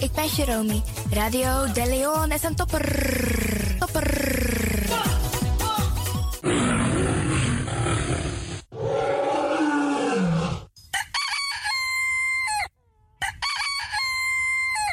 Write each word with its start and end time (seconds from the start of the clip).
ik 0.00 0.12
ben 0.12 0.26
Jeromy. 0.26 0.82
Radio 1.10 1.72
De 1.72 1.86
Leon 1.86 2.32
is 2.32 2.42
een 2.42 2.54
topper. 2.54 3.76
Topper. 3.78 4.28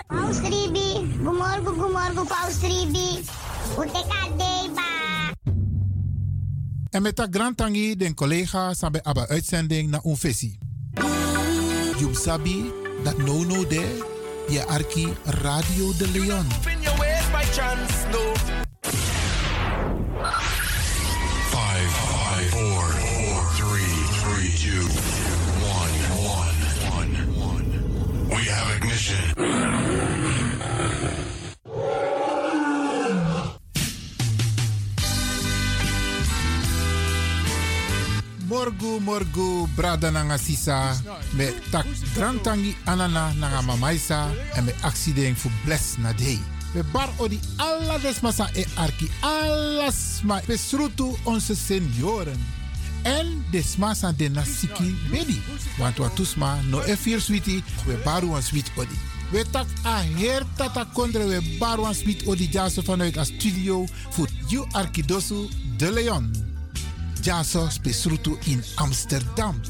Paus 0.08 0.40
Ribi, 0.40 1.16
gumorgo 1.24 1.72
gumorgo 1.72 2.24
Paus 2.24 2.62
Ribi. 2.62 3.24
Utekadeba. 3.80 4.82
En 6.90 7.02
met 7.02 7.16
dat 7.16 7.28
grand 7.32 7.58
tangi 7.58 7.96
den 7.96 8.14
collega 8.14 8.74
sabe 8.74 9.04
aba 9.04 9.28
uitzending 9.28 9.90
na 9.90 10.02
unfesi. 10.04 10.58
You 11.98 12.16
sabi 12.16 12.72
dat 13.04 13.18
no 13.18 13.44
no 13.44 13.68
de 13.68 14.16
je 14.50 14.64
arki 14.68 15.08
Radio 15.26 15.92
de 15.98 16.08
Leon. 16.08 16.46
Five, 21.52 21.90
five, 21.92 22.50
four, 22.50 22.84
four, 22.84 23.38
three, 23.56 23.96
three, 24.22 24.52
two, 24.56 24.86
one, 25.64 25.96
one, 26.24 26.58
one, 26.96 27.14
one. 27.38 27.68
We 28.30 28.42
have 28.46 28.76
ignition. 28.78 30.47
Morgu 38.58 39.00
morgu 39.00 39.68
brada 39.76 40.10
nanga 40.12 40.38
sisa 40.38 40.98
me 41.38 41.54
tak 41.72 41.86
grand 42.16 42.42
tangi 42.42 42.74
anana 42.86 43.34
nanga 43.40 43.62
mamaisa 43.62 44.34
en 44.58 44.66
me 44.66 44.74
accident 44.82 45.38
fu 45.38 45.50
bless 45.66 45.98
na 45.98 46.12
day. 46.14 46.40
We 46.74 46.82
bar 46.94 47.10
odi 47.20 47.40
alla 47.58 48.00
desmasa 48.00 48.50
e 48.56 48.66
arki 48.76 49.12
alles 49.22 50.22
ma 50.24 50.42
besrutu 50.48 51.16
onze 51.24 51.56
senioren. 51.56 52.46
En 53.04 53.46
desmasa 53.52 54.12
de 54.12 54.30
nasiki 54.30 54.96
bedi. 55.12 55.42
Want 55.78 55.98
wat 55.98 56.16
tusma 56.16 56.58
no 56.70 56.82
e 56.82 56.96
sweetie, 57.20 57.64
we 57.86 57.94
baru 58.04 58.36
een 58.36 58.44
sweet 58.44 58.72
odi. 58.76 58.98
We 59.32 59.46
tak 59.52 59.68
a 59.86 60.02
her 60.18 60.44
tata 60.56 60.86
kondre 60.94 61.28
we 61.28 61.58
baru 61.60 61.86
een 61.86 61.96
sweet 61.96 62.28
odi 62.28 62.48
jaso 62.52 62.82
vanuit 62.82 63.18
a 63.18 63.24
studio 63.24 63.86
voor 64.10 64.30
you 64.48 64.66
arkidosu 64.72 65.48
de 65.78 65.92
Leon. 65.92 66.47
Jaso 67.22 67.70
spesrutu 67.70 68.38
in 68.44 68.64
Amsterdam. 68.76 69.62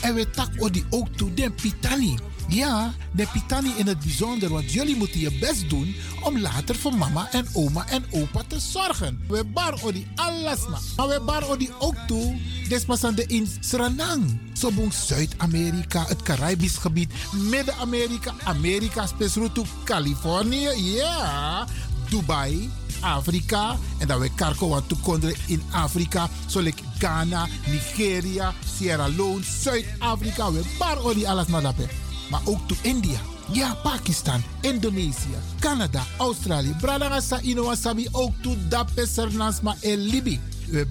En 0.00 0.14
we 0.14 0.30
tak 0.30 0.48
odi 0.58 0.84
ook 0.90 1.08
toe 1.16 1.34
den 1.34 1.54
pitani. 1.54 2.18
Ja, 2.48 2.94
de 3.12 3.26
pitani 3.32 3.72
in 3.76 3.86
het 3.86 3.98
bijzonder, 4.00 4.48
want 4.48 4.72
jullie 4.72 4.96
moeten 4.96 5.20
je 5.20 5.38
best 5.38 5.70
doen 5.70 5.94
om 6.22 6.38
later 6.40 6.74
voor 6.76 6.94
mama 6.94 7.28
en 7.30 7.46
oma 7.52 7.86
en 7.88 8.04
opa 8.10 8.42
te 8.46 8.60
zorgen. 8.60 9.24
We 9.28 9.44
bar 9.44 9.78
odi 9.82 10.06
alles 10.14 10.60
na. 10.68 10.78
Maar 10.96 11.08
we 11.08 11.20
bar 11.20 11.48
odi 11.48 11.70
ook 11.78 11.96
toe, 12.06 12.40
despasande 12.68 13.26
in 13.26 13.48
Suriname. 13.60 14.24
Sobong 14.52 14.92
Zuid-Amerika, 14.92 16.04
het 16.08 16.22
Caribisch 16.22 16.76
gebied, 16.76 17.12
Midden-Amerika, 17.32 18.34
Amerika, 18.44 19.06
spesrutu 19.06 19.62
Californië, 19.84 20.68
ja, 20.76 21.66
Dubai, 22.08 22.70
Afrika. 23.00 23.76
En 23.98 24.06
dat 24.06 24.20
we 24.20 24.30
karko 24.34 24.68
wat 24.68 24.88
toekonderen 24.88 25.36
in 25.46 25.62
Afrika. 25.70 26.28
Zoals 26.46 26.68
Ghana, 27.04 27.48
Nigeria, 27.66 28.54
Sierra 28.64 29.08
Leone, 29.08 29.42
Zuid-Afrika. 29.42 30.52
We 30.52 30.62
bar 30.78 30.98
alles 31.26 31.46
maar 31.46 31.62
daarbij. 31.62 31.88
Maar 32.30 32.40
ook 32.44 32.68
to 32.68 32.74
India. 32.82 33.18
Ja, 33.52 33.74
Pakistan, 33.82 34.42
Indonesië, 34.60 35.36
Canada, 35.60 36.02
Australië. 36.18 36.74
Bradangasa 36.80 37.40
Inowasabi 37.40 38.08
ook 38.12 38.32
to 38.42 38.56
dape 38.68 39.06
Sernasma 39.06 39.74
en 39.80 39.98
Libi. 39.98 40.40
We 40.68 40.86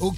ook 0.00 0.16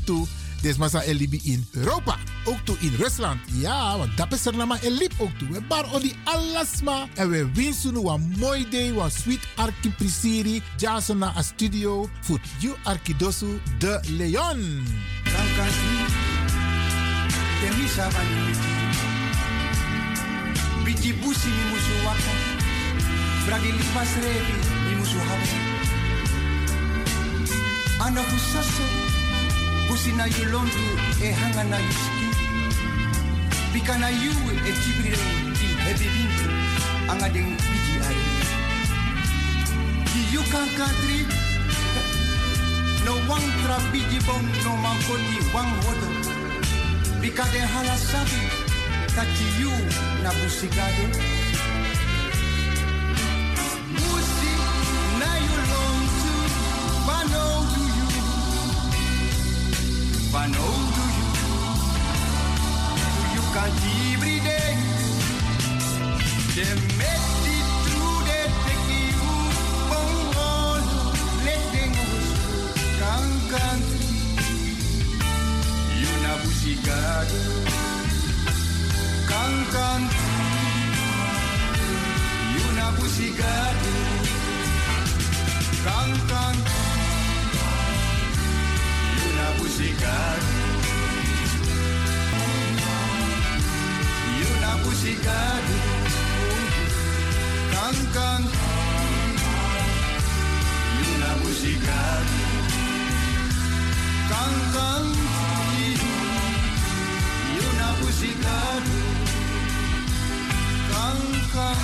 Desmasa 0.60 1.02
en 1.02 1.16
Libi 1.16 1.40
in 1.42 1.66
Europa. 1.70 2.16
Ook 2.44 2.58
toe 2.64 2.76
in 2.78 2.94
Rusland. 2.98 3.40
Ja, 3.52 3.98
want 3.98 4.16
dat 4.16 4.32
is 4.32 4.46
er 4.46 4.56
nama 4.56 4.80
en 4.82 4.92
lip 4.92 5.12
ook 5.18 5.38
toe. 5.38 5.48
We 5.48 5.60
bar 5.60 5.92
odi 5.92 6.16
alasma. 6.24 7.06
En 7.14 7.30
we 7.30 7.50
winsten 7.52 7.96
een 7.96 8.34
mooi 8.38 8.68
day. 8.70 8.88
Een 8.88 9.10
sweet 9.10 9.46
arki 9.56 9.90
prisiri. 9.90 10.62
Jason 10.76 11.18
na 11.18 11.32
a 11.36 11.42
studio. 11.42 12.08
Voor 12.20 12.40
you 12.58 12.74
arkidosu 12.82 13.60
de 13.78 14.00
Leon. 14.06 14.86
Biti 20.84 21.12
Busi 21.12 21.48
ni 21.48 21.64
musu 21.70 21.94
waka, 22.04 22.32
Bragi 23.46 23.72
lipas 23.72 24.12
revi 24.22 24.54
ni 24.88 24.94
musu 24.96 25.18
hawa. 25.18 25.48
Ana 28.06 28.22
fusaso, 28.22 28.84
Busi 29.88 30.12
na 30.12 30.26
yulondu 30.26 30.84
e 31.22 31.32
hanga 31.32 31.64
na 31.64 31.78
yuski. 31.78 32.26
Bika 33.72 33.98
na 33.98 34.08
yu 34.08 34.32
e 34.68 34.72
tibire 34.80 35.16
di 35.58 35.68
hebi 35.84 36.08
bintu, 36.14 36.48
anga 37.10 37.28
deng 37.28 37.56
biji 37.56 37.94
ai. 38.08 38.20
Ki 40.08 40.20
yu 40.32 40.42
kankatri, 40.52 41.20
no 43.04 43.12
wang 43.28 43.48
tra 43.62 43.76
biji 43.92 44.18
bom 44.26 44.44
no 44.64 44.72
mankoti 44.84 45.38
wang 45.54 45.72
wodo. 45.84 46.08
Bika 47.20 47.44
de 47.52 47.60
hala 47.72 47.96
sabi, 47.96 48.42
taki 49.16 49.46
yu 49.60 49.70
na 50.22 50.30
busigado. 50.36 51.37
Bano 60.38 60.68
to 60.94 61.04
you. 61.18 61.28
You 63.34 63.42
can 63.54 63.70
every 64.14 64.38
day. 64.48 64.72
De 66.54 66.68
metti 66.98 67.56
tu 67.86 68.02
de 68.28 68.40
teki 68.64 69.02
u 69.30 69.34
bongol. 69.90 70.82
Let 71.46 71.62
dengos 71.74 72.28
kankan. 73.00 73.78
You 76.02 76.12
na 76.24 76.32
busigado. 76.42 77.40
Kankan. 79.30 80.02
You 82.54 82.66
na 82.78 82.86
busigado. 82.96 83.92
Kankan. 85.86 86.54
You 86.54 86.70
na 86.70 86.77
busigado. 89.58 90.46
You 94.38 94.50
na 94.60 94.72
busigado. 94.84 95.74
Kankan. 97.74 98.42
You 100.98 101.10
na 101.22 101.32
busigado. 101.42 102.38
Kankan. 104.30 105.06
You 107.56 107.66
na 107.80 107.88
busigado. 108.00 108.96
Kankan. 110.92 111.80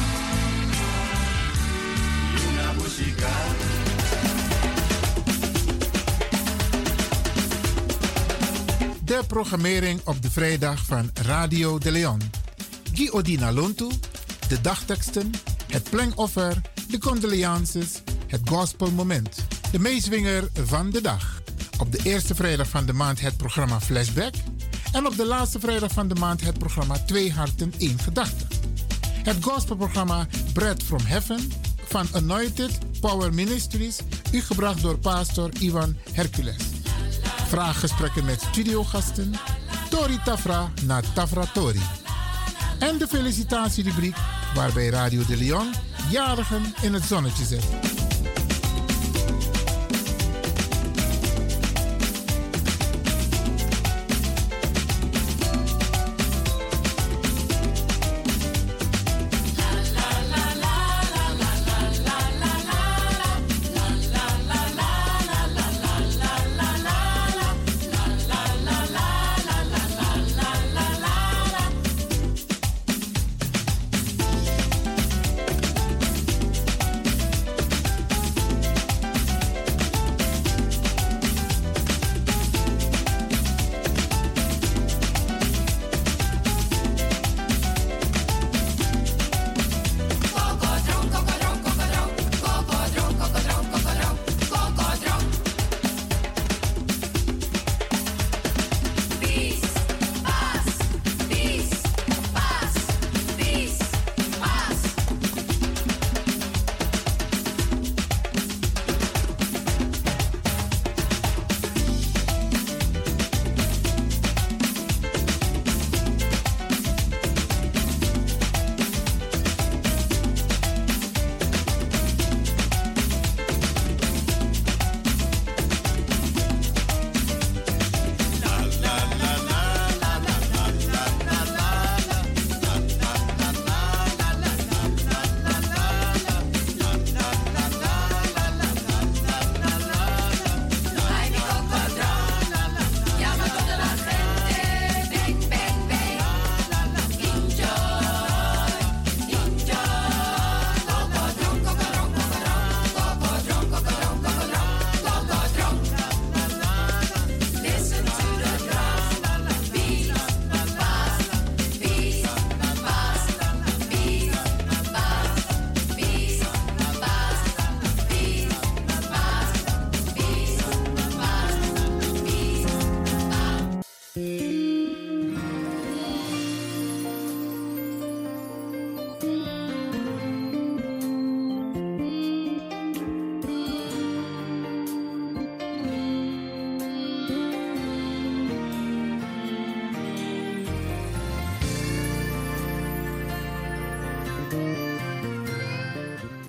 You 2.34 2.46
na 2.56 2.68
busigado. 2.78 3.73
De 9.14 9.24
programmering 9.26 10.00
op 10.04 10.22
de 10.22 10.30
vrijdag 10.30 10.84
van 10.84 11.10
Radio 11.22 11.78
de 11.78 11.90
Leon. 11.90 12.20
Guy 12.92 13.08
Odina 13.08 13.52
Lontu, 13.52 13.88
de 14.48 14.60
dagteksten, 14.60 15.30
het 15.66 15.90
plengoffer, 15.90 16.60
de 16.88 16.98
condolences, 16.98 18.02
het 18.26 18.40
gospelmoment. 18.48 19.46
De 19.72 19.78
meeswinger 19.78 20.48
van 20.52 20.90
de 20.90 21.00
dag. 21.00 21.42
Op 21.78 21.92
de 21.92 22.00
eerste 22.02 22.34
vrijdag 22.34 22.68
van 22.68 22.86
de 22.86 22.92
maand 22.92 23.20
het 23.20 23.36
programma 23.36 23.80
Flashback. 23.80 24.34
En 24.92 25.06
op 25.06 25.16
de 25.16 25.26
laatste 25.26 25.60
vrijdag 25.60 25.92
van 25.92 26.08
de 26.08 26.14
maand 26.14 26.40
het 26.40 26.58
programma 26.58 26.98
Twee 26.98 27.32
Harten, 27.32 27.72
één 27.78 27.98
Gedachte. 27.98 28.46
Het 29.22 29.36
gospelprogramma 29.40 30.26
Bread 30.52 30.82
from 30.82 31.00
Heaven 31.04 31.52
van 31.88 32.06
Anointed 32.12 32.78
Power 33.00 33.34
Ministries, 33.34 33.98
u 34.32 34.40
gebracht 34.40 34.82
door 34.82 34.98
pastor 34.98 35.50
Ivan 35.60 35.96
Hercules. 36.12 36.73
Vraaggesprekken 37.46 38.24
met 38.24 38.40
studiogasten, 38.40 39.34
Tori 39.90 40.18
Tafra 40.24 40.70
na 40.86 41.00
Tafra 41.14 41.44
Tori. 41.52 41.82
En 42.78 42.98
de 42.98 43.08
felicitatierubriek 43.08 44.16
waarbij 44.54 44.88
Radio 44.88 45.24
de 45.26 45.36
Leon 45.36 45.72
jarigen 46.10 46.74
in 46.82 46.94
het 46.94 47.04
zonnetje 47.04 47.44
zet. 47.44 48.03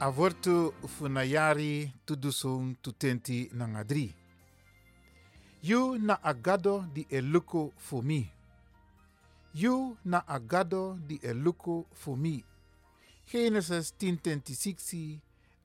Avortu 0.06 0.70
funayari 0.86 1.90
tudusung 2.06 2.78
tutenti 2.82 3.50
nangadri. 3.58 4.14
You 5.64 5.98
na 5.98 6.22
agado 6.22 6.86
di 6.94 7.08
eluko 7.10 7.74
fumi. 7.78 8.30
You 9.54 9.98
na 10.06 10.22
agado 10.28 11.00
di 11.08 11.18
eluko 11.24 11.88
fumi. 11.94 12.44
Genesis 13.26 13.96
10:26 13.98 15.18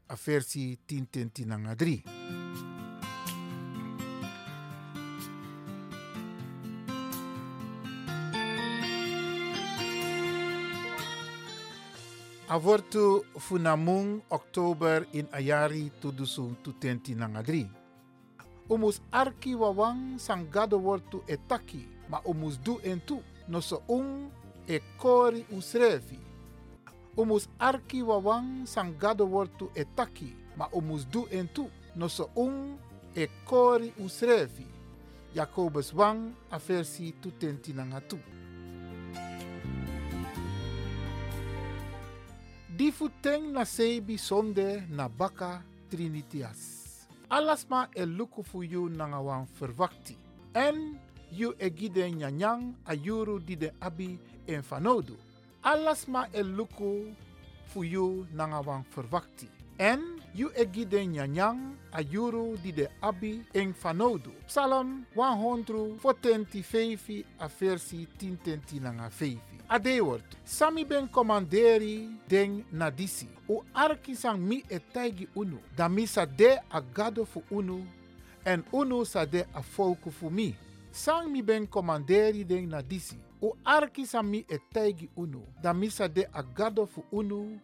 a 0.08 0.16
versie 0.16 0.78
10:10 0.88 2.39
Avortu 12.50 13.22
funamung 13.38 14.26
oktober 14.26 15.06
in 15.14 15.30
ayari 15.30 15.86
tudusung 16.02 16.58
tutenti 16.58 17.14
nangadri. 17.14 17.70
Umus 18.66 18.98
arki 19.14 19.54
wawang 19.54 20.18
sangado 20.18 20.74
wortu 20.82 21.22
etaki, 21.30 21.86
ma 22.10 22.18
umus 22.26 22.58
du 22.58 22.82
entu, 22.82 23.22
no 23.46 23.60
so 23.60 23.82
un 23.86 24.34
e 24.66 24.82
kori 24.98 25.46
usrevi. 25.54 26.18
Umus 27.14 27.46
arki 27.60 28.02
wawang 28.02 28.66
sangado 28.66 29.30
wortu 29.30 29.70
etaki, 29.78 30.34
ma 30.58 30.66
umus 30.74 31.06
du 31.06 31.30
entu, 31.30 31.70
no 31.94 32.08
so 32.08 32.30
un 32.34 32.74
e 33.14 33.30
kori 33.46 33.94
usrevi. 34.02 34.66
Jacobus 35.34 35.94
wang 35.94 36.34
a 36.50 36.58
versi 36.58 37.14
tutenti 37.22 37.72
nangatu. 37.72 38.18
Di 42.80 42.88
futeng 42.88 43.52
na 43.52 43.68
sebi 43.68 44.16
sonde 44.16 44.88
na 44.88 45.04
baka 45.04 45.60
trinitias. 45.92 46.88
Alasma 47.28 47.92
e 47.92 48.08
luku 48.08 48.40
fu 48.40 48.64
yu 48.64 48.88
verwakti. 48.88 50.16
En 50.54 50.96
yu 51.30 51.52
e 51.58 51.68
gide 51.68 52.10
nyanyang 52.10 52.72
a 52.86 52.94
yuru 52.94 53.38
di 53.38 53.56
de 53.56 53.70
abi 53.82 54.18
en 54.48 54.62
fanodu. 54.62 55.14
Alasma 55.62 56.28
e 56.32 56.42
luku 56.42 57.14
fu 57.66 57.84
yu 57.84 58.26
verwakti. 58.96 59.46
En 59.76 60.00
yu 60.34 60.50
e 60.56 60.64
gide 60.72 61.06
nyanyang 61.06 61.76
a 61.92 62.00
yuru 62.00 62.56
di 62.62 62.72
de 62.72 62.88
abi 63.02 63.44
en 63.52 63.74
fanodu. 63.74 64.32
Psalm 64.46 65.04
145 65.14 67.24
a 67.40 67.46
versi 67.46 68.08
10 68.16 68.80
nanga 68.80 69.10
5. 69.10 69.49
Adeword, 69.70 70.24
sami 70.44 70.84
ben 70.84 71.08
komanderi 71.08 72.08
den 72.28 72.64
nadisi. 72.72 73.28
U 73.48 73.62
arki 73.74 74.16
sang 74.16 74.38
mi 74.38 74.64
e 74.68 74.78
taigi 74.78 75.28
unu. 75.34 75.58
Da 75.76 75.88
mi 75.88 76.06
sa 76.06 76.26
de 76.26 76.58
a 76.70 76.80
gado 76.80 77.24
fu 77.24 77.42
unu. 77.50 77.86
En 78.44 78.64
unu 78.72 79.04
sa 79.04 79.24
de 79.24 79.44
a 79.54 79.62
folku 79.62 80.10
fu 80.10 80.30
mi. 80.30 80.56
Sang 80.90 81.30
mi 81.30 81.42
ben 81.42 81.66
komanderi 81.66 82.44
den 82.44 82.68
nadisi. 82.68 83.16
U 83.40 83.52
arki 83.64 84.06
sang 84.06 84.26
mi 84.26 84.44
e 84.48 84.58
taigi 84.72 85.08
unu. 85.16 85.40
Da 85.62 85.72
mi 85.72 85.90
sa 85.90 86.08
de 86.08 86.26
a 86.32 86.42
gado 86.42 86.86
fu 86.86 87.04
unu. 87.12 87.60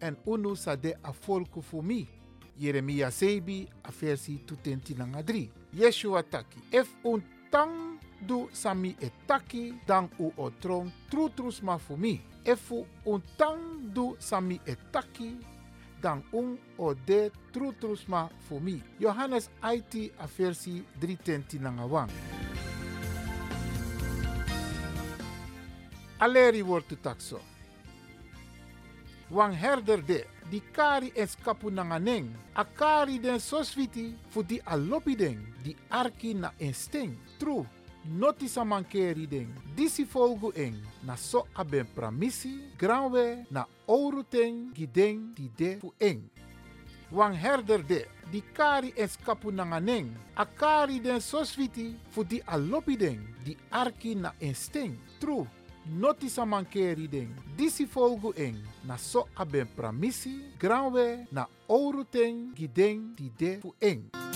En 0.00 0.16
unu 0.26 0.54
sa 0.56 0.76
de 0.76 0.94
a 1.02 1.12
folku 1.12 1.62
fu 1.62 1.82
mi. 1.82 2.06
Jeremia 2.56 3.10
sebi 3.10 3.68
a 3.82 3.90
versi 3.90 4.44
tutenti 4.46 4.94
nanga 4.94 5.22
3. 5.22 5.48
Yeshua 5.74 6.22
taki. 6.22 6.60
If 6.72 6.88
un 7.04 7.22
tang 7.50 7.97
du 8.20 8.48
sami 8.52 8.96
e 9.00 9.10
taki 9.26 9.74
dan 9.86 10.08
u 10.18 10.32
o 10.36 10.50
tron 10.50 10.92
trutrus 11.10 11.60
ma 11.60 11.78
fu 11.78 11.96
mi. 11.96 12.20
Efu 12.44 12.86
un 13.04 13.22
tang 13.36 13.92
du 13.92 14.16
sami 14.18 14.60
e 14.64 14.76
taki 14.90 15.36
dan 16.00 16.22
un 16.32 16.58
o 16.76 16.94
de 16.94 17.30
trutrus 17.52 18.06
ma 18.06 18.28
fu 18.46 18.58
mi. 18.58 18.82
Johannes 18.98 19.50
IT 19.62 20.12
a 20.16 20.26
versi 20.26 20.84
310 20.98 21.58
nanga 21.60 21.86
wang. 21.86 22.10
Aleri 26.18 26.62
wordt 26.62 27.02
takso. 27.02 27.40
Wang 29.28 29.54
herder 29.54 30.04
de, 30.04 30.26
di 30.48 30.62
kari 30.72 31.12
es 31.14 31.36
kapu 31.36 31.70
nanganeng. 31.70 32.34
A 32.52 32.64
kari 32.64 33.20
den 33.20 33.38
sosviti 33.40 34.16
fu 34.28 34.42
di 34.42 34.60
alopideng, 34.64 35.38
di 35.62 35.76
arki 35.88 36.34
na 36.34 36.52
instinct. 36.56 37.38
True, 37.38 37.66
noti 38.04 38.48
sa 38.48 38.64
mankeri 38.64 39.26
den. 39.26 39.48
Disi 39.76 40.04
folgu 40.04 40.52
eng, 40.56 40.76
na 41.02 41.16
so 41.16 41.46
aben 41.54 41.86
pramisi, 41.94 42.60
granwe 42.78 43.44
na 43.50 43.64
ouro 43.86 44.22
ten 44.22 44.70
giden 44.74 45.34
di 45.34 45.50
de 45.56 45.78
fu 45.80 45.92
eng. 45.98 46.22
Wang 47.10 47.34
herder 47.34 47.82
de, 47.82 48.04
di 48.30 48.42
kari 48.52 48.92
es 48.96 49.16
kapu 49.16 49.50
nanganeng. 49.50 50.12
A 50.36 50.44
kari 50.44 51.00
den 51.00 51.20
sosviti 51.20 51.96
fu 52.10 52.24
di 52.24 52.42
alopideng, 52.46 53.20
di 53.44 53.56
arki 53.70 54.14
na 54.14 54.32
instinct. 54.40 55.00
True, 55.20 55.46
noti 55.86 56.28
sa 56.28 56.44
mankeri 56.44 57.08
den. 57.08 57.34
Disi 57.56 57.86
folgu 57.86 58.32
eng, 58.36 58.60
na 58.84 58.96
so 58.96 59.26
aben 59.36 59.66
pramisi, 59.76 60.42
granwe 60.58 61.26
na 61.32 61.46
ouro 61.66 62.04
ten 62.04 62.52
giden 62.54 63.14
di 63.16 63.32
de 63.36 63.58
fu 63.60 63.74
eng. 63.80 64.27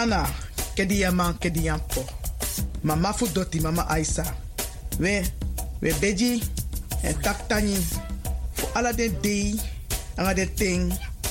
Anana, 0.00 0.24
kedi 0.74 1.00
ya 1.00 1.12
man, 1.12 1.36
kedi 1.36 1.66
ya 1.68 1.76
po. 1.76 2.00
Mama 2.82 3.12
fu 3.12 3.28
doti, 3.28 3.60
mama 3.60 3.84
Aisa. 3.84 4.24
We, 4.96 5.20
we 5.82 5.92
beji, 6.00 6.40
en 7.04 7.20
tak 7.20 7.48
tani. 7.48 7.76
Fu 8.56 8.64
ala 8.72 8.96
den 8.96 9.12
dei, 9.20 9.60
anga 10.16 10.32
den 10.32 10.48
ting, 10.56 10.88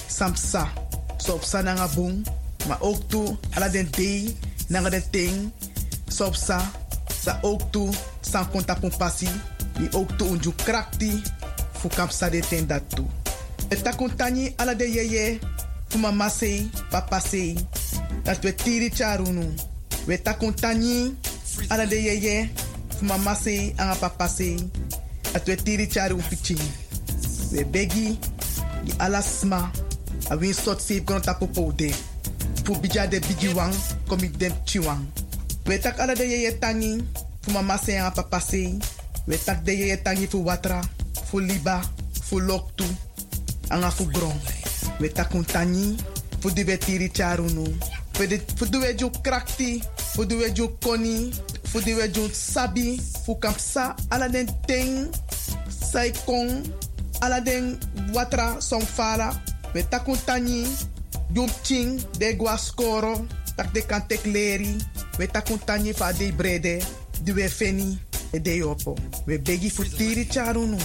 samsa. 0.08 0.70
So 1.18 1.34
op 1.42 1.44
sa 1.44 1.62
nanga 1.66 1.90
boom. 1.98 2.22
Maar 2.68 2.78
ook 2.82 3.10
toe, 3.10 3.38
ala 3.58 3.70
den 3.74 3.90
dei, 3.98 4.38
nanga 4.70 4.90
den 4.90 5.10
ting, 5.10 5.50
so 6.06 6.30
op 6.30 6.36
sa. 6.36 6.62
Sa 7.10 7.40
ook 7.42 7.72
toe, 7.74 7.90
san 8.22 8.46
konta 8.54 8.78
pon 8.78 8.94
pasi. 8.98 9.30
Di 9.82 9.90
ook 9.98 10.14
toe 10.18 10.30
unju 10.30 10.54
krakti, 10.62 11.24
fu 11.74 11.90
kapsa 11.90 12.30
de 12.30 12.46
ten 12.46 12.68
dat 12.68 12.86
toe. 12.94 13.06
Et 13.74 13.82
takuntani 13.82 14.54
ala 14.62 14.78
de 14.78 14.86
yeye, 14.86 15.40
fu 15.90 15.98
mama 15.98 16.30
sei, 16.30 16.70
papa 16.94 17.18
sei. 17.20 17.58
Dat 18.24 18.44
we 18.44 18.54
tiri 18.56 18.90
charunu. 18.90 19.54
We 20.06 20.18
takuntani 20.18 21.16
ala 21.70 21.86
de 21.86 21.96
yeye, 21.96 22.50
mama 23.02 23.36
sei, 23.36 23.74
anga 23.78 23.96
papa 23.96 24.28
sei. 24.28 24.70
Dat 25.34 25.48
we 25.48 25.56
tiri 25.56 25.88
charu 25.88 26.22
pichi. 26.30 26.58
We 27.52 27.66
begi, 27.66 28.20
di 28.84 28.94
ala 28.98 29.22
sma, 29.22 29.72
a 30.30 30.38
win 30.38 30.54
sot 30.54 30.82
sip 30.82 31.06
kono 31.06 31.20
tapu 31.20 31.48
poude. 31.48 31.94
Fu 32.64 32.76
bija 32.80 33.08
de 33.08 33.20
bigi 33.20 33.54
wang, 33.54 33.74
komi 34.08 34.30
dem 34.38 34.54
chiwang. 34.66 35.06
We 35.66 35.80
tak 35.80 36.00
ala 36.00 36.16
de 36.16 36.24
yeye 36.24 36.60
tangi, 36.60 37.04
fu 37.42 37.52
mama 37.52 37.78
sei, 37.78 37.98
anga 37.98 38.12
papa 38.12 38.40
sei. 38.40 38.78
We 39.28 39.38
tak 39.38 39.64
de 39.64 39.72
yeye 39.72 39.98
tangi 40.04 40.28
fu 40.28 40.44
watra, 40.46 40.82
fu 41.30 41.40
liba, 41.40 41.82
fu 42.24 42.40
loktu, 42.40 42.86
anga 43.70 43.90
fu 43.90 44.06
gron. 44.06 44.40
We 45.00 45.10
takuntani, 45.10 45.98
fu 46.42 46.50
di 46.52 47.10
charunu. 47.12 47.98
We 48.20 48.28
ju 48.98 49.10
krakti, 49.24 49.82
we 50.18 50.52
ju 50.52 50.68
koni, 50.84 51.32
we 51.74 52.08
ju 52.08 52.30
sabi, 52.34 53.00
fu 53.26 53.36
kapsa 53.40 53.96
ala 54.10 54.28
den 54.28 54.48
ting, 54.68 55.08
sai 55.70 56.12
kong, 56.26 56.68
ala 57.22 57.40
den 57.40 57.80
watra 58.14 58.60
som 58.60 58.82
fala. 58.82 59.32
We 59.74 59.84
takuntani, 59.84 60.68
de 62.20 62.36
gua 62.36 62.58
skoro, 62.58 63.26
tak 63.56 63.74
de 63.74 63.82
kan 63.82 64.08
tek 64.08 64.26
leri. 64.26 64.76
We 65.18 65.28
takuntani 65.28 65.94
fa 65.94 66.12
de 66.12 66.32
brede, 66.32 66.82
di 67.24 67.32
we 67.32 67.50
feni, 67.50 67.98
e 68.32 68.40
de 68.40 68.56
yopo. 68.56 68.98
We 69.26 69.40
begi 69.40 69.70
fu 69.70 69.84
tiri 69.84 70.28
charunu. 70.28 70.78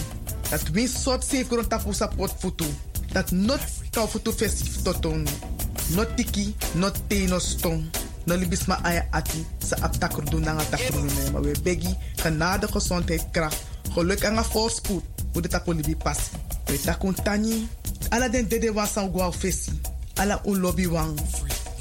Dat 0.51 0.71
win 0.73 0.89
sot 0.89 1.25
safe 1.25 1.67
tapu 1.69 1.93
sa 1.93 2.07
pot 2.07 2.31
futu. 2.39 2.67
Dat 3.13 3.31
not 3.31 3.61
kau 3.91 4.07
futu 4.07 4.33
festif 4.33 4.83
totonu. 4.83 5.54
Not 5.93 6.17
tiki, 6.17 6.55
not 6.75 6.97
te 7.09 7.27
no 7.29 7.39
stong. 7.39 7.85
No 8.25 8.37
libis 8.37 8.65
ma 8.65 8.81
aya 8.81 9.05
ati 9.13 9.45
sa 9.61 9.77
aptakur 9.85 10.25
doen 10.25 10.41
nanga 10.41 10.65
takur 10.73 10.97
doen. 10.97 11.33
Maar 11.33 11.43
we 11.43 11.53
begi 11.63 11.93
genade 12.17 12.67
gezondheid 12.69 13.29
kracht. 13.31 13.63
Geluk 13.93 14.21
en 14.21 14.45
voorspoed. 14.45 15.05
Hoe 15.33 15.43
de 15.43 15.49
tapu 15.49 15.75
libi 15.75 15.97
pas. 15.97 16.19
We 16.65 16.81
takun 16.81 17.15
tani. 17.15 17.69
Ala 18.09 18.29
den 18.29 18.49
dede 18.49 18.73
wan 18.73 18.87
san 18.87 19.11
gwa 19.11 19.33
fesi. 19.33 19.73
Ala 20.15 20.41
un 20.45 20.61
lobby 20.61 20.89
wan. 20.89 21.15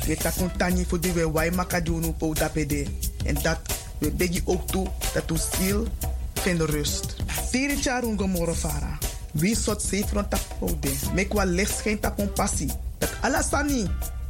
We 0.08 0.16
takun 0.16 0.52
tani 0.58 0.86
die 1.00 1.14
we 1.14 1.32
wai 1.32 1.52
makadunu 1.52 2.12
po 2.12 2.34
dapede. 2.34 2.88
En 3.26 3.36
dat 3.42 3.60
we 3.98 4.12
begi 4.12 4.42
ook 4.46 4.68
toe 4.68 4.88
dat 5.14 5.32
u 5.32 5.38
stil 5.38 5.88
vinden 6.34 6.68
rust. 6.68 7.16
Tiri 7.52 7.78
charun 7.82 8.18
gomoro 8.18 8.54
fara. 8.54 8.98
Wie 9.32 9.56
sot 9.56 9.82
safe 9.82 10.08
front 10.08 10.30
tap 10.30 10.42
pode. 10.60 10.92
Mek 11.14 11.34
wa 11.34 11.44
licht 11.44 11.82
geen 11.82 12.00
passie. 12.34 12.72
Dat 13.04 13.12
ala 13.20 13.44
sani. 13.44 13.84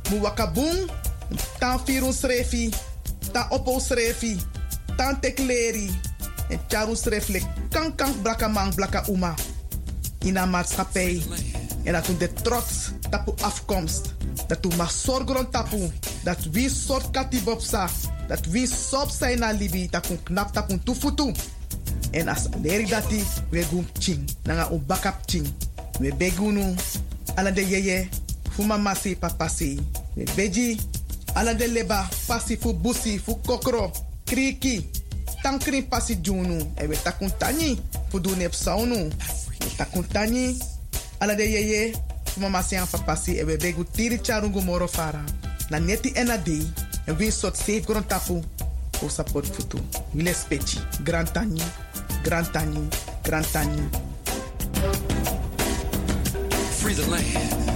Mu 0.09 0.17
wakabung. 0.25 0.89
Tan 1.61 1.77
firun 1.85 2.13
srefi. 2.13 2.73
Tan 3.29 3.45
opo 3.53 3.77
srefi. 3.77 4.41
Tan 4.97 5.21
tekleri. 5.21 5.93
En 6.49 6.59
charun 6.67 6.97
sreflek. 6.97 7.45
Kan 7.69 7.93
kan 7.95 8.09
blaka 8.21 8.49
man 8.49 8.73
blaka 8.73 9.05
uma. 9.07 9.33
In 10.25 10.37
een 10.37 10.49
maatschappij. 10.49 11.21
En 11.83 11.93
dat 11.93 12.07
u 12.09 12.17
de 12.17 12.33
trots 12.33 12.91
tapu 13.09 13.31
afkomst. 13.41 14.13
Dat 14.47 14.65
u 14.65 14.75
mag 14.75 14.91
zorgen 14.91 15.49
tapu. 15.49 15.91
Dat 16.23 16.37
wie 16.51 16.69
soort 16.69 17.11
katibopsa. 17.11 17.89
Dat 18.27 18.45
wie 18.45 18.67
sop 18.67 19.09
zijn 19.09 19.39
na 19.39 19.51
libi. 19.51 19.87
Dat 19.89 20.07
kun 20.07 20.23
knap 20.23 20.53
tapu 20.53 20.79
tufutu. 20.83 21.33
En 22.11 22.27
as 22.27 22.47
leri 22.61 22.87
we 23.49 23.63
gum 23.63 23.87
ching. 23.99 24.29
Nanga 24.43 24.71
un 24.71 24.83
backup 24.85 25.15
ching. 25.25 25.47
We 25.99 26.15
begunu. 26.15 26.75
Ala 27.35 27.51
de 27.51 27.67
yeye. 27.67 28.09
Fuma 28.55 28.77
masi 28.77 29.15
papasi. 29.15 29.79
We 30.15 30.25
beji. 30.35 30.79
Ala 31.35 31.53
de 31.53 31.67
leba. 31.67 32.07
Pasi 32.27 32.55
fu 32.57 32.73
busi. 32.73 33.19
Fu 33.19 33.35
kokro. 33.35 33.91
Kriki. 34.25 34.85
Tankri 35.43 35.81
pasi 35.83 36.15
junu. 36.15 36.73
E 36.77 36.87
we 36.87 36.95
takun 36.95 37.31
tani. 37.37 37.77
Fu 38.09 38.19
du 38.19 38.35
nep 38.35 38.53
saunu. 38.53 39.09
We 39.61 39.67
takun 39.77 40.03
tani. 40.07 40.57
Ala 41.19 41.35
de 41.35 41.43
yeye. 41.43 41.93
Fuma 42.25 42.49
masi 42.49 42.75
an 42.75 42.87
papasi. 42.87 43.39
E 43.39 43.43
we 43.43 43.57
begu 43.57 43.83
tiri 43.83 44.19
charungu 44.19 44.61
moro 44.61 44.87
fara. 44.87 45.23
Na 45.69 45.79
neti 45.79 46.13
ena 46.15 46.37
dei. 46.37 46.61
En 47.07 47.17
we 47.17 47.31
sot 47.31 47.55
safe 47.55 47.85
gron 47.85 48.03
tapu. 48.03 48.43
O 49.03 49.09
support 49.09 49.45
futu. 49.45 49.79
Wile 50.13 50.33
speci. 50.33 50.77
Grand 51.03 51.31
tani. 51.33 51.61
Grand 52.23 52.51
tani. 52.53 52.87
Grand 53.23 53.45
tani. 53.51 53.81
Free 56.79 56.93
the 56.93 57.05
land. 57.09 57.72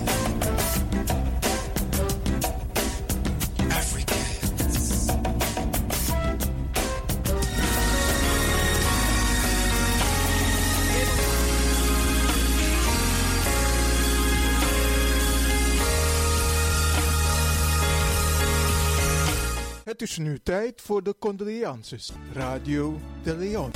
Het 19.98 20.10
is 20.10 20.18
nu 20.18 20.40
tijd 20.40 20.82
voor 20.82 21.04
de 21.04 21.16
condolences. 21.20 22.12
Radio 22.34 23.00
de 23.24 23.36
Leon. 23.36 23.72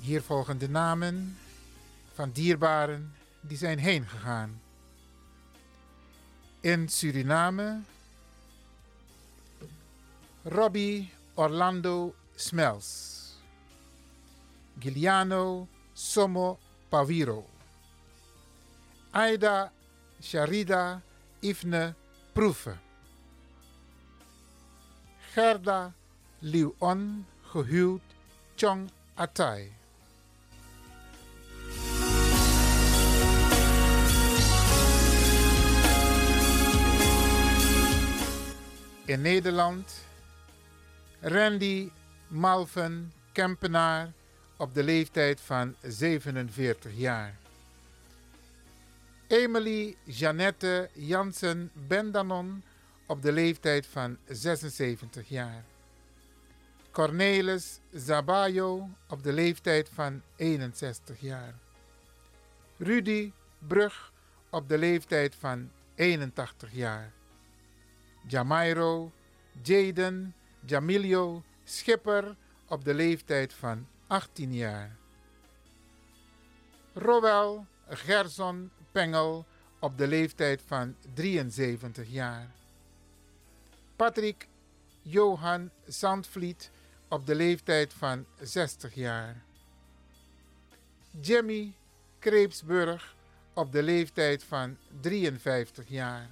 Hier 0.00 0.22
volgen 0.22 0.58
de 0.58 0.68
namen 0.68 1.38
van 2.12 2.30
dierbaren 2.30 3.14
die 3.40 3.56
zijn 3.56 3.78
heen 3.78 4.06
gegaan. 4.08 4.60
In 6.66 6.88
Suriname, 6.88 7.84
Robbie 10.46 11.08
Orlando 11.36 12.12
Smels, 12.34 13.36
Giuliano 14.76 15.68
Somo 15.94 16.58
Paviro, 16.90 17.44
Aida 19.12 19.70
Sharida 20.20 21.00
Ifne 21.40 21.94
Proeven, 22.34 22.80
Gerda 25.36 25.94
Liuon 26.42 27.24
gehuwd 27.52 28.02
Chong 28.56 28.90
Atai. 29.16 29.85
In 39.06 39.20
Nederland 39.20 40.04
Randy 41.20 41.90
Malven 42.28 43.12
Kempenaar 43.32 44.12
op 44.56 44.74
de 44.74 44.82
leeftijd 44.82 45.40
van 45.40 45.74
47 45.82 46.92
jaar. 46.94 47.36
Emily 49.26 49.96
Jeannette 50.04 50.90
Jansen 50.92 51.70
Bendanon 51.74 52.62
op 53.06 53.22
de 53.22 53.32
leeftijd 53.32 53.86
van 53.86 54.16
76 54.24 55.28
jaar. 55.28 55.64
Cornelis 56.90 57.80
Zabayo 57.92 58.88
op 59.08 59.22
de 59.22 59.32
leeftijd 59.32 59.88
van 59.94 60.22
61 60.36 61.20
jaar. 61.20 61.54
Rudy 62.76 63.32
Brug 63.58 64.12
op 64.50 64.68
de 64.68 64.78
leeftijd 64.78 65.34
van 65.34 65.70
81 65.94 66.72
jaar. 66.72 67.15
Jamairo 68.26 69.12
Jaden 69.62 70.34
Jamilio 70.66 71.42
Schipper 71.64 72.36
op 72.68 72.84
de 72.84 72.94
leeftijd 72.94 73.52
van 73.52 73.86
18 74.06 74.54
jaar. 74.54 74.96
Rowel 76.94 77.66
Gerson 77.88 78.70
Pengel 78.92 79.46
op 79.78 79.98
de 79.98 80.06
leeftijd 80.06 80.62
van 80.66 80.96
73 81.14 82.08
jaar. 82.08 82.50
Patrick 83.96 84.48
Johan 85.02 85.70
Zandvliet 85.86 86.70
op 87.08 87.26
de 87.26 87.34
leeftijd 87.34 87.92
van 87.92 88.26
60 88.40 88.94
jaar. 88.94 89.44
Jimmy 91.20 91.74
Kreepsburg 92.18 93.16
op 93.52 93.72
de 93.72 93.82
leeftijd 93.82 94.44
van 94.44 94.76
53 95.00 95.88
jaar. 95.88 96.28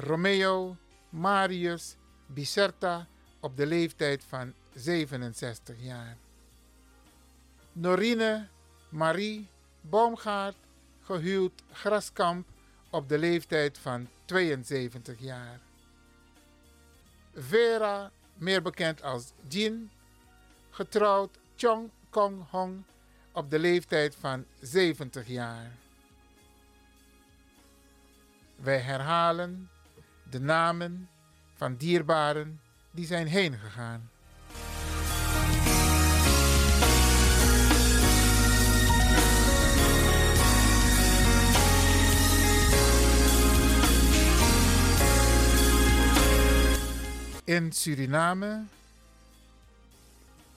Romeo 0.00 0.76
Marius 1.08 1.96
Bicerta 2.26 3.06
op 3.40 3.56
de 3.56 3.66
leeftijd 3.66 4.24
van 4.24 4.54
67 4.74 5.76
jaar. 5.78 6.16
Norine 7.72 8.48
Marie 8.88 9.48
Boomgaard, 9.80 10.56
gehuwd 11.00 11.62
Graskamp 11.72 12.48
op 12.90 13.08
de 13.08 13.18
leeftijd 13.18 13.78
van 13.78 14.08
72 14.24 15.18
jaar. 15.18 15.60
Vera, 17.34 18.10
meer 18.34 18.62
bekend 18.62 19.02
als 19.02 19.32
Jin, 19.48 19.90
getrouwd 20.70 21.38
Chong 21.56 21.90
Kong 22.10 22.50
Hong 22.50 22.82
op 23.32 23.50
de 23.50 23.58
leeftijd 23.58 24.14
van 24.14 24.44
70 24.60 25.26
jaar. 25.26 25.70
Wij 28.56 28.78
herhalen 28.78 29.70
de 30.30 30.40
namen 30.40 31.08
van 31.54 31.76
dierbaren 31.76 32.60
die 32.90 33.06
zijn 33.06 33.26
heen 33.26 33.58
gegaan. 33.58 34.10
In 47.44 47.72
Suriname, 47.72 48.64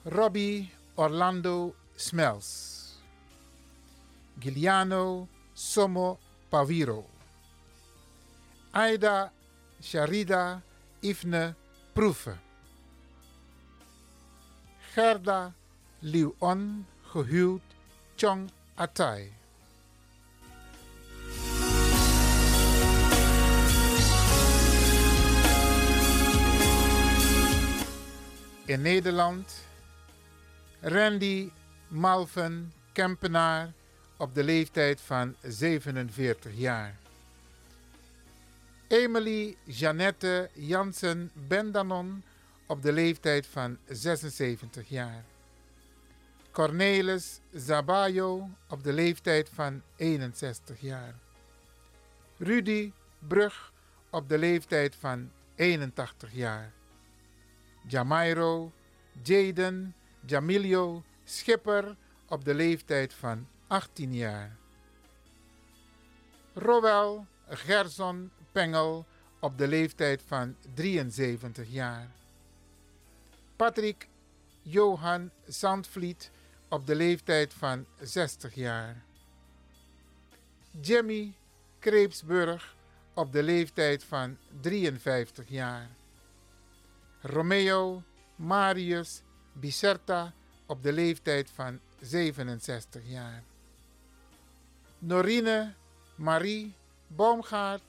Robbie 0.02 0.70
Orlando 0.94 1.74
Smels, 1.94 3.02
Giuliano 4.38 5.28
Somo 5.52 6.18
Paviro, 6.48 7.06
Aida 8.70 9.32
Sharida 9.84 10.62
Ifne 11.02 11.54
Proeven, 11.94 12.38
Gerda 14.94 15.52
Liuon 16.02 16.86
gehuwd 17.12 17.60
Chong 18.16 18.50
Atai. 18.76 19.28
In 28.66 28.82
Nederland 28.82 29.52
Randy 30.80 31.50
Malven 31.88 32.72
Kempenaar 32.92 33.72
op 34.16 34.34
de 34.34 34.44
leeftijd 34.44 35.00
van 35.00 35.36
47 35.42 36.52
jaar. 36.54 37.03
Emily 38.88 39.56
Jeannette 39.64 40.50
Jansen 40.54 41.30
Bendanon 41.34 42.22
op 42.66 42.82
de 42.82 42.92
leeftijd 42.92 43.46
van 43.46 43.78
76 43.88 44.88
jaar. 44.88 45.24
Cornelis 46.50 47.40
Zabayo 47.52 48.48
op 48.68 48.84
de 48.84 48.92
leeftijd 48.92 49.48
van 49.54 49.82
61 49.96 50.80
jaar. 50.80 51.14
Rudy 52.38 52.92
Brug 53.18 53.72
op 54.10 54.28
de 54.28 54.38
leeftijd 54.38 54.96
van 54.96 55.30
81 55.54 56.32
jaar. 56.32 56.72
Jamairo 57.86 58.72
Jaden 59.22 59.94
Jamilio 60.26 61.02
Schipper 61.24 61.96
op 62.28 62.44
de 62.44 62.54
leeftijd 62.54 63.14
van 63.14 63.46
18 63.66 64.14
jaar. 64.14 64.56
Rowel 66.54 67.26
Gerson 67.48 68.30
Pengel 68.54 69.06
op 69.40 69.58
de 69.58 69.68
leeftijd 69.68 70.22
van 70.26 70.56
73 70.74 71.68
jaar. 71.68 72.10
Patrick 73.56 74.08
Johan 74.62 75.30
Zandvliet 75.46 76.30
op 76.68 76.86
de 76.86 76.94
leeftijd 76.94 77.54
van 77.54 77.86
60 78.00 78.54
jaar. 78.54 79.04
Jimmy 80.80 81.34
Kreepsburg 81.78 82.76
op 83.14 83.32
de 83.32 83.42
leeftijd 83.42 84.04
van 84.04 84.36
53 84.60 85.48
jaar. 85.48 85.88
Romeo 87.20 88.02
Marius 88.36 89.22
Bicerta 89.52 90.32
op 90.66 90.82
de 90.82 90.92
leeftijd 90.92 91.50
van 91.50 91.80
67 92.00 93.02
jaar. 93.04 93.42
Norine 94.98 95.74
Marie 96.14 96.74
Boomgaard, 97.06 97.82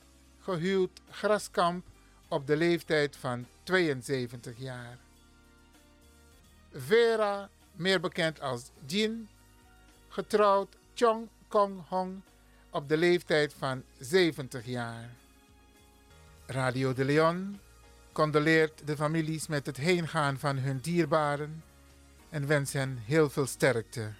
gehuwd 0.46 1.00
Graskamp 1.10 1.84
op 2.28 2.46
de 2.46 2.56
leeftijd 2.56 3.16
van 3.16 3.46
72 3.62 4.58
jaar. 4.58 4.98
Vera, 6.72 7.48
meer 7.72 8.00
bekend 8.00 8.40
als 8.40 8.70
Jin, 8.86 9.28
getrouwd 10.08 10.76
Chong 10.94 11.28
Kong 11.48 11.88
Hong 11.88 12.20
op 12.70 12.88
de 12.88 12.96
leeftijd 12.96 13.54
van 13.58 13.82
70 13.98 14.66
jaar. 14.66 15.10
Radio 16.46 16.92
de 16.92 17.04
Leon 17.04 17.60
condoleert 18.12 18.86
de 18.86 18.96
families 18.96 19.46
met 19.46 19.66
het 19.66 19.76
heengaan 19.76 20.38
van 20.38 20.56
hun 20.56 20.78
dierbaren 20.78 21.64
en 22.28 22.46
wens 22.46 22.72
hen 22.72 22.98
heel 23.04 23.30
veel 23.30 23.46
sterkte. 23.46 24.12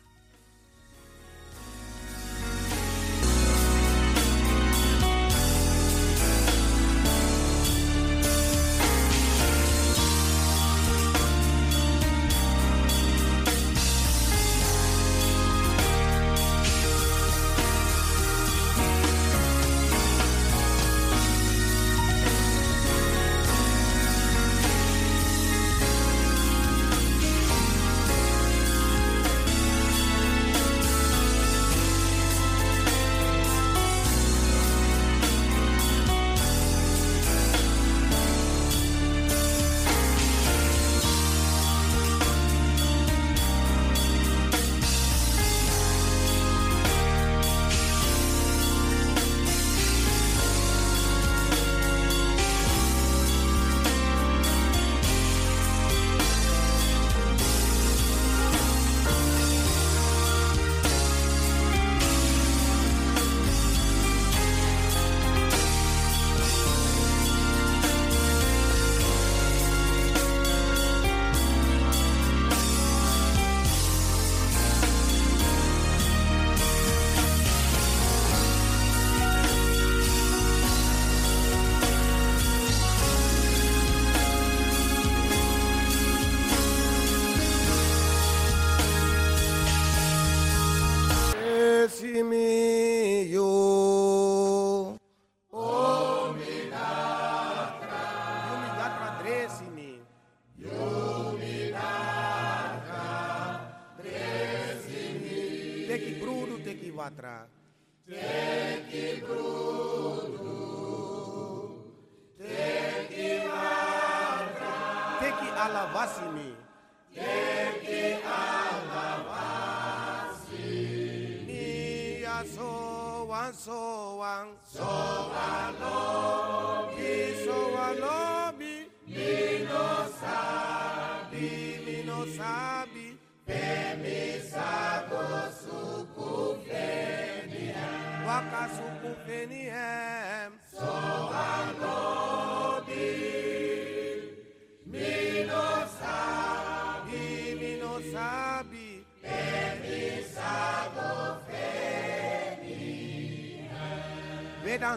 atrás. 107.17 107.46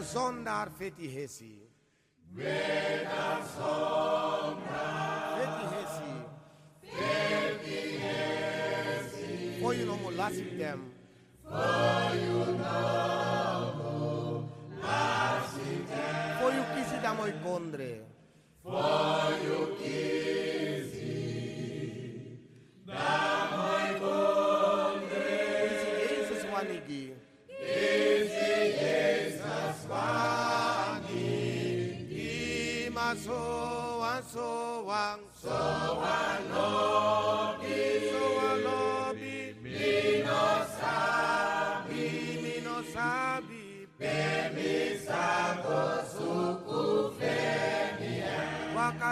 sonra 0.02 0.30
Zonlar 0.32 0.68
fethihesi. 0.78 1.59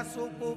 Fenihem. 0.08 0.28
Waka 0.32 0.54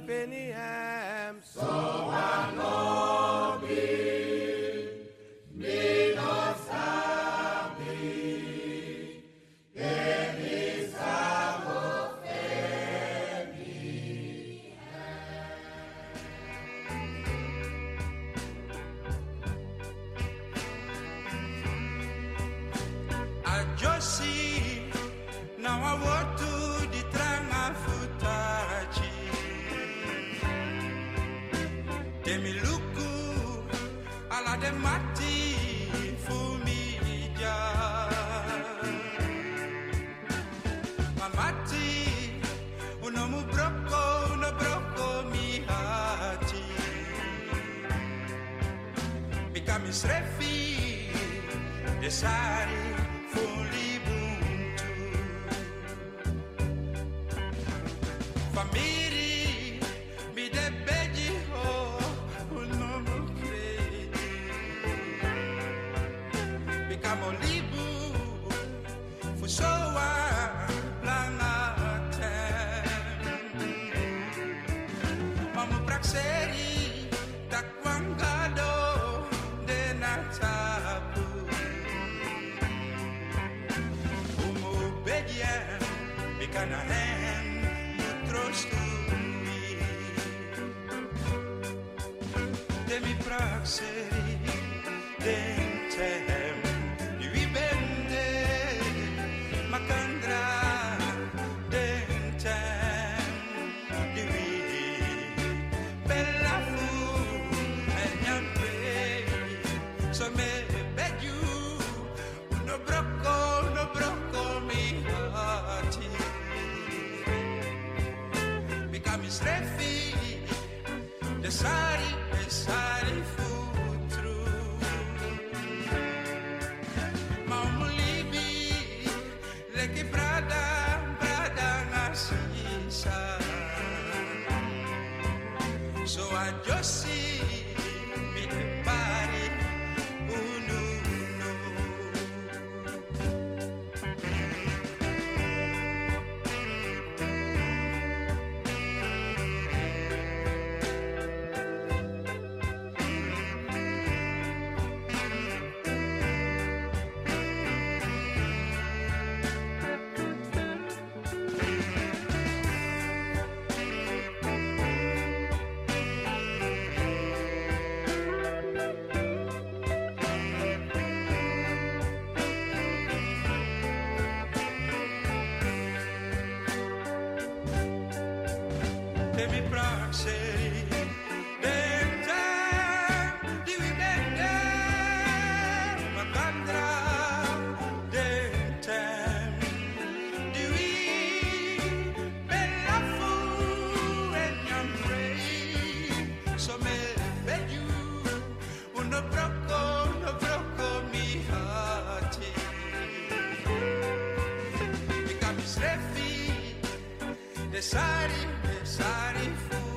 Shiny, 208.22 208.86
shiny 208.86 209.56
fool. 209.56 209.91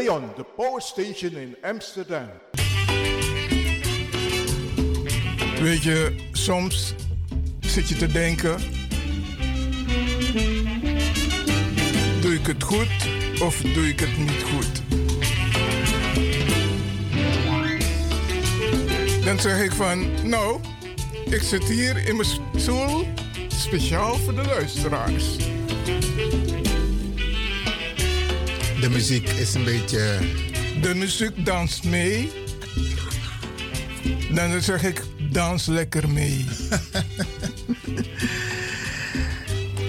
Leon, 0.00 0.32
de 0.36 0.44
Power 0.56 0.80
Station 0.80 1.36
in 1.36 1.56
Amsterdam. 1.62 2.28
Weet 5.60 5.82
je, 5.82 6.14
soms 6.32 6.94
zit 7.60 7.88
je 7.88 7.96
te 7.96 8.06
denken: 8.06 8.56
doe 12.20 12.34
ik 12.34 12.46
het 12.46 12.62
goed 12.62 13.08
of 13.42 13.60
doe 13.60 13.88
ik 13.88 14.00
het 14.00 14.18
niet 14.18 14.42
goed? 14.42 14.82
Dan 19.24 19.38
zeg 19.38 19.62
ik 19.62 19.72
van, 19.72 20.28
nou, 20.28 20.60
ik 21.24 21.42
zit 21.42 21.64
hier 21.64 22.08
in 22.08 22.16
mijn 22.16 22.28
stoel 22.56 23.06
speciaal 23.48 24.14
voor 24.14 24.34
de 24.34 24.44
luisteraars. 24.44 25.36
De 28.80 28.88
muziek 28.90 29.28
is 29.28 29.54
een 29.54 29.64
beetje. 29.64 30.18
De 30.80 30.94
muziek 30.94 31.44
danst 31.44 31.84
mee. 31.84 32.30
Dan 34.32 34.62
zeg 34.62 34.82
ik, 34.82 35.02
dans 35.30 35.66
lekker 35.66 36.08
mee. 36.08 36.44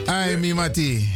Ai, 0.06 0.38
mi 0.38 0.54
mati. 0.54 1.10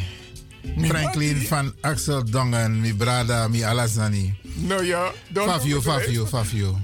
Franklin 0.77 1.41
van 1.41 1.73
Axel 1.81 2.25
Dongen, 2.25 2.81
mi 2.81 2.93
brada, 2.93 3.47
mi 3.47 3.61
alasani. 3.61 4.35
Nou 4.55 4.85
ja, 4.85 5.11
dan. 5.29 5.47
Fafio, 5.47 5.81
Fafio, 5.81 6.25
Fafio. 6.25 6.79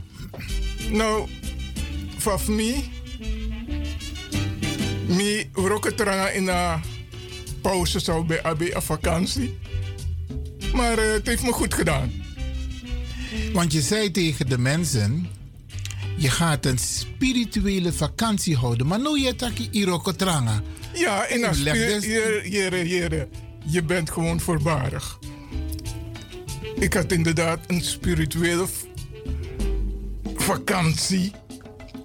Nou, 0.89 1.29
faf 2.17 2.47
me. 2.47 2.83
Mi 5.07 5.49
roketranga 5.53 6.29
in 6.29 6.47
een 6.47 6.81
pauze 7.61 7.99
zou 7.99 8.25
bij 8.25 8.43
AB 8.43 8.61
een 8.61 8.81
vakantie. 8.81 9.59
Maar 10.73 10.99
uh, 10.99 11.11
het 11.11 11.27
heeft 11.27 11.43
me 11.43 11.51
goed 11.51 11.73
gedaan. 11.73 12.11
Want 13.53 13.73
je 13.73 13.81
zei 13.81 14.11
tegen 14.11 14.49
de 14.49 14.57
mensen, 14.57 15.27
je 16.17 16.29
gaat 16.29 16.65
een 16.65 16.77
spirituele 16.77 17.93
vakantie 17.93 18.55
houden. 18.55 18.87
Maar 18.87 18.99
nu 18.99 19.19
je 19.19 19.35
taki 19.35 19.67
irokotranga. 19.71 20.61
Ja, 20.93 21.27
in 21.27 21.43
een 21.43 21.61
jere, 22.49 22.87
jere, 22.87 23.27
je 23.65 23.83
bent 23.83 24.11
gewoon 24.11 24.39
voorbarig. 24.39 25.19
Ik 26.75 26.93
had 26.93 27.11
inderdaad 27.11 27.59
een 27.67 27.81
spirituele 27.81 28.65
vakantie. 30.35 31.31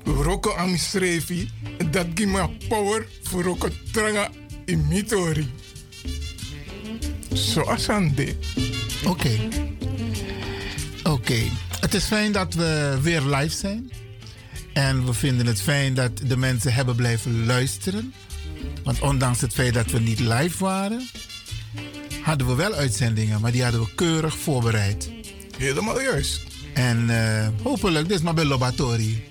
Roko 0.04 0.54
amisrevi. 0.54 1.50
Dat 1.90 2.06
geeft 2.14 2.30
me 2.30 2.48
power 2.68 3.06
voor 3.22 3.42
roko 3.42 3.68
tranga 3.92 4.30
in 4.64 4.86
mitori. 4.88 5.50
Zoals 7.36 7.88
aan. 7.88 8.14
Oké. 9.04 9.30
Oké. 11.02 11.42
Het 11.80 11.94
is 11.94 12.04
fijn 12.04 12.32
dat 12.32 12.54
we 12.54 12.98
weer 13.02 13.20
live 13.20 13.56
zijn. 13.56 13.90
En 14.72 15.04
we 15.06 15.12
vinden 15.12 15.46
het 15.46 15.62
fijn 15.62 15.94
dat 15.94 16.10
de 16.26 16.36
mensen 16.36 16.74
hebben 16.74 16.94
blijven 16.94 17.46
luisteren. 17.46 18.14
Want 18.84 19.00
ondanks 19.00 19.40
het 19.40 19.52
feit 19.52 19.74
dat 19.74 19.90
we 19.90 19.98
niet 19.98 20.20
live 20.20 20.64
waren, 20.64 21.08
hadden 22.22 22.46
we 22.46 22.54
wel 22.54 22.72
uitzendingen, 22.72 23.40
maar 23.40 23.52
die 23.52 23.62
hadden 23.62 23.80
we 23.80 23.94
keurig 23.94 24.36
voorbereid. 24.36 25.10
Helemaal 25.58 26.00
juist. 26.00 26.42
En 26.74 27.10
uh, 27.10 27.48
hopelijk, 27.62 28.08
dit 28.08 28.16
is 28.16 28.22
maar 28.22 28.34
bij 28.34 28.44
Lobatori. 28.44 29.24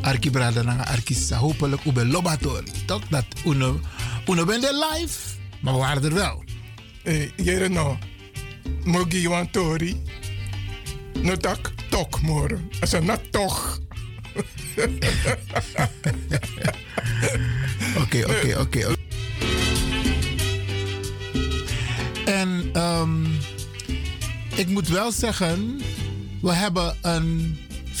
Arki 0.00 0.30
Brada 0.30 0.62
na 0.62 0.86
Arkisa. 0.86 1.36
Hopelijk 1.36 1.92
bij 1.92 2.04
Lobatori. 2.04 2.66
Toch 2.86 3.02
dat 3.08 3.24
uno, 3.46 3.80
uno 4.28 4.44
ben 4.44 4.60
live, 4.60 5.18
maar 5.60 5.72
we 5.72 5.78
waren 5.78 6.04
er 6.04 6.14
wel. 6.14 6.44
Hey, 7.04 7.32
jere 7.36 7.68
no. 7.68 7.98
Mogi 8.84 9.28
wan 9.28 9.50
tori. 9.50 10.02
No 11.22 11.36
tak 11.36 11.72
tok 11.90 12.20
moro. 12.22 12.58
Asa 12.80 13.00
na 13.00 13.18
toch. 13.30 13.78
Oké, 18.02 18.24
oké, 18.24 18.58
oké. 18.60 18.94
En 22.24 22.70
um, 22.76 23.26
ik 24.54 24.68
moet 24.68 24.88
wel 24.88 25.12
zeggen, 25.12 25.80
we 26.42 26.52
hebben 26.52 26.96
een 27.02 27.58
50-50 27.92 27.96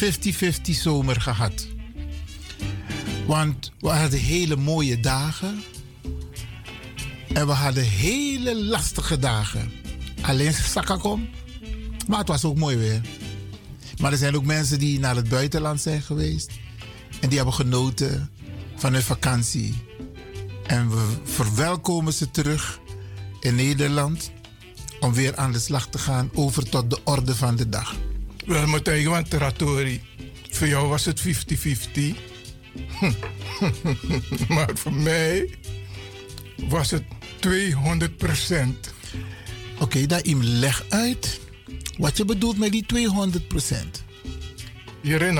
zomer 0.62 1.20
gehad. 1.20 1.66
Want 3.26 3.72
we 3.80 3.88
hadden 3.88 4.18
hele 4.18 4.56
mooie 4.56 5.00
dagen. 5.00 5.62
En 7.34 7.46
we 7.46 7.52
hadden 7.52 7.84
hele 7.84 8.64
lastige 8.64 9.18
dagen. 9.18 9.72
Alleen 10.20 10.52
Sakakom. 10.52 11.28
Maar 12.08 12.18
het 12.18 12.28
was 12.28 12.44
ook 12.44 12.56
mooi 12.56 12.76
weer. 12.76 13.00
Maar 14.00 14.12
er 14.12 14.18
zijn 14.18 14.36
ook 14.36 14.44
mensen 14.44 14.78
die 14.78 14.98
naar 14.98 15.16
het 15.16 15.28
buitenland 15.28 15.80
zijn 15.80 16.02
geweest. 16.02 16.50
En 17.20 17.28
die 17.28 17.36
hebben 17.36 17.54
genoten 17.54 18.30
van 18.76 18.92
hun 18.92 19.02
vakantie. 19.02 19.74
En 20.66 20.90
we 20.90 21.06
verwelkomen 21.24 22.12
ze 22.12 22.30
terug 22.30 22.80
in 23.40 23.54
Nederland. 23.54 24.30
Om 25.00 25.12
weer 25.12 25.36
aan 25.36 25.52
de 25.52 25.58
slag 25.58 25.88
te 25.88 25.98
gaan 25.98 26.30
over 26.34 26.68
tot 26.68 26.90
de 26.90 26.98
orde 27.04 27.34
van 27.34 27.56
de 27.56 27.68
dag. 27.68 27.94
Wel, 28.46 28.66
Matthijs, 28.66 29.04
want 29.04 29.30
Teratori. 29.30 30.02
Voor 30.50 30.68
jou 30.68 30.88
was 30.88 31.04
het 31.04 31.20
50-50. 31.20 31.24
maar 34.54 34.70
voor 34.74 34.92
mij 34.92 35.58
was 36.68 36.90
het 36.90 37.04
200 37.44 38.16
procent. 38.16 38.94
Oké, 39.74 39.82
okay, 39.82 40.06
daar 40.06 40.24
im 40.24 40.42
leg 40.42 40.84
uit 40.88 41.40
wat 41.98 42.16
je 42.16 42.24
bedoelt 42.24 42.58
met 42.58 42.72
die 42.72 42.86
200 42.86 43.48
procent. 43.48 44.04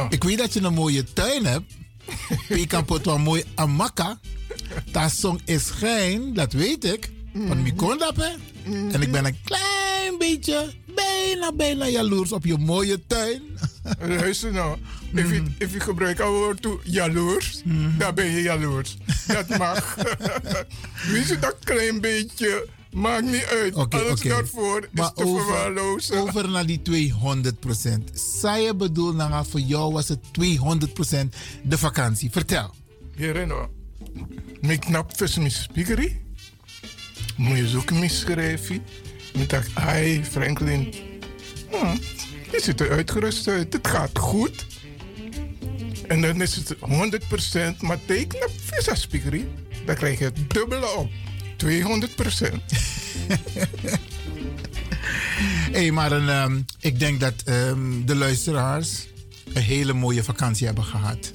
Ik 0.08 0.24
weet 0.24 0.38
dat 0.38 0.52
je 0.52 0.60
een 0.60 0.74
mooie 0.74 1.04
tuin 1.12 1.44
hebt. 1.44 1.74
Je 2.60 2.66
kan 2.66 2.84
pot 2.84 3.04
wel 3.04 3.18
mooi 3.18 3.44
amaka. 3.54 4.20
Dat 4.92 5.12
song 5.12 5.40
is 5.44 5.70
geen, 5.70 6.34
dat 6.34 6.52
weet 6.52 6.84
ik. 6.84 7.10
Van 7.46 7.74
kon 7.76 7.98
dat, 7.98 8.16
hè? 8.16 8.32
En 8.92 9.02
ik 9.02 9.12
ben 9.12 9.24
een 9.24 9.38
klein 9.44 10.18
beetje, 10.18 10.72
bijna, 10.94 11.52
bijna 11.52 11.88
jaloers 11.88 12.32
op 12.32 12.44
je 12.44 12.58
mooie 12.58 13.06
tuin. 13.06 13.42
Luister 14.00 14.52
nou. 14.52 14.78
If 15.12 15.30
je, 15.30 15.42
if 15.58 15.72
je 15.72 15.80
gebruikt 15.80 16.18
het 16.18 16.28
woord 16.28 16.62
toe 16.62 16.80
jaloers, 16.82 17.62
dan 17.98 18.14
ben 18.14 18.26
je 18.26 18.42
jaloers. 18.42 18.96
Dat 19.26 19.58
mag. 19.58 19.94
Weet 21.12 21.28
je 21.28 21.38
dat 21.40 21.56
klein 21.64 22.00
beetje 22.00 22.68
Maakt 22.94 23.24
niet 23.24 23.44
uit. 23.44 23.74
Okay, 23.74 24.00
Alles 24.00 24.20
okay. 24.20 24.32
daarvoor 24.32 24.88
maar 24.92 25.04
is 25.04 25.12
te 25.14 25.24
over, 25.24 25.44
verwaarlozen. 25.44 26.18
Over 26.18 26.48
naar 26.48 26.66
die 26.66 26.82
200 26.82 27.60
procent. 27.60 28.10
Zij 28.40 28.76
bedoel, 28.76 29.12
nou, 29.12 29.46
voor 29.46 29.60
jou 29.60 29.92
was 29.92 30.08
het 30.08 30.18
200 30.32 30.94
procent 30.94 31.36
de 31.62 31.78
vakantie. 31.78 32.30
Vertel. 32.30 32.74
Hierino. 33.16 33.70
Mijn 34.60 34.78
knap 34.78 35.16
vis 35.16 35.36
mijn 35.36 35.50
speakerie. 35.50 36.20
Moet 37.36 37.56
je 37.56 37.68
zoeken 37.68 37.98
misschrijven. 37.98 38.82
Ik 39.32 39.48
dacht, 39.48 39.68
hi 39.80 40.22
Franklin. 40.24 40.94
Hm, 41.70 41.96
je 42.54 42.60
ziet 42.62 42.80
er 42.80 42.90
uitgerust 42.90 43.48
uit. 43.48 43.72
Het 43.72 43.88
gaat 43.88 44.18
goed. 44.18 44.66
En 46.08 46.20
dan 46.20 46.40
is 46.40 46.54
het 46.54 46.74
100% 46.74 47.76
maar 47.80 47.98
teken 48.06 48.44
op 48.44 48.52
visa. 48.64 48.94
Dan 49.86 49.94
krijg 49.94 50.18
je 50.18 50.24
het 50.24 50.50
dubbele 50.50 50.96
op. 50.96 51.10
200 51.56 52.14
procent. 52.14 52.62
hey, 55.76 55.90
maar 55.90 56.12
een, 56.12 56.28
um, 56.28 56.64
ik 56.80 56.98
denk 56.98 57.20
dat 57.20 57.34
um, 57.48 58.06
de 58.06 58.14
luisteraars 58.14 59.06
een 59.52 59.62
hele 59.62 59.92
mooie 59.92 60.24
vakantie 60.24 60.66
hebben 60.66 60.84
gehad. 60.84 61.30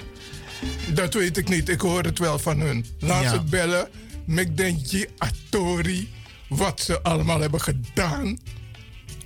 Dat 0.93 1.13
weet 1.13 1.37
ik 1.37 1.49
niet. 1.49 1.69
Ik 1.69 1.81
hoor 1.81 2.03
het 2.03 2.19
wel 2.19 2.39
van 2.39 2.59
hun. 2.59 2.85
Laat 2.99 3.23
ja. 3.23 3.29
ze 3.29 3.41
bellen. 3.41 3.87
Je 4.25 5.09
Atori. 5.17 6.09
Wat 6.47 6.81
ze 6.81 7.01
allemaal 7.01 7.39
hebben 7.39 7.61
gedaan. 7.61 8.39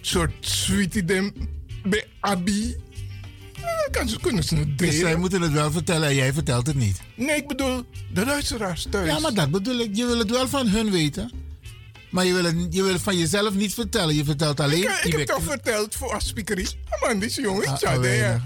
soort 0.02 0.34
sweetie 0.40 1.06
bij 1.84 2.06
Abi. 2.20 2.76
Kan 3.92 4.10
ze, 4.10 4.20
kunnen 4.20 4.44
ze 4.44 4.56
het 4.56 4.78
delen. 4.78 4.94
Dus 4.94 5.02
zij 5.02 5.16
moeten 5.16 5.42
het 5.42 5.52
wel 5.52 5.72
vertellen 5.72 6.08
en 6.08 6.16
jij 6.16 6.34
vertelt 6.34 6.68
het 6.68 6.76
niet. 6.76 7.02
Nee, 7.16 7.36
ik 7.36 7.48
bedoel 7.48 7.84
de 8.14 8.26
luisteraars 8.26 8.88
thuis. 8.90 9.08
Ja, 9.08 9.20
maar 9.20 9.34
dat 9.34 9.52
bedoel 9.52 9.80
ik. 9.80 9.96
Je 9.96 10.06
wil 10.06 10.18
het 10.18 10.30
wel 10.30 10.48
van 10.48 10.68
hun 10.68 10.92
weten. 10.92 11.32
Maar 12.14 12.26
je 12.26 12.34
wil, 12.34 12.44
het, 12.44 12.56
je 12.70 12.84
wil 12.84 12.94
het 12.94 13.02
van 13.02 13.18
jezelf 13.18 13.54
niet 13.54 13.74
vertellen. 13.74 14.16
Je 14.16 14.24
vertelt 14.24 14.60
alleen... 14.60 14.84
Ik, 14.84 15.04
ik 15.04 15.12
heb 15.12 15.28
toch 15.28 15.44
verteld 15.44 15.96
voor 15.96 16.14
aspikerie. 16.14 16.68
Ah, 16.90 17.02
man, 17.02 17.20
die 17.20 17.42
jongen. 17.42 17.68
Ah, 17.68 17.82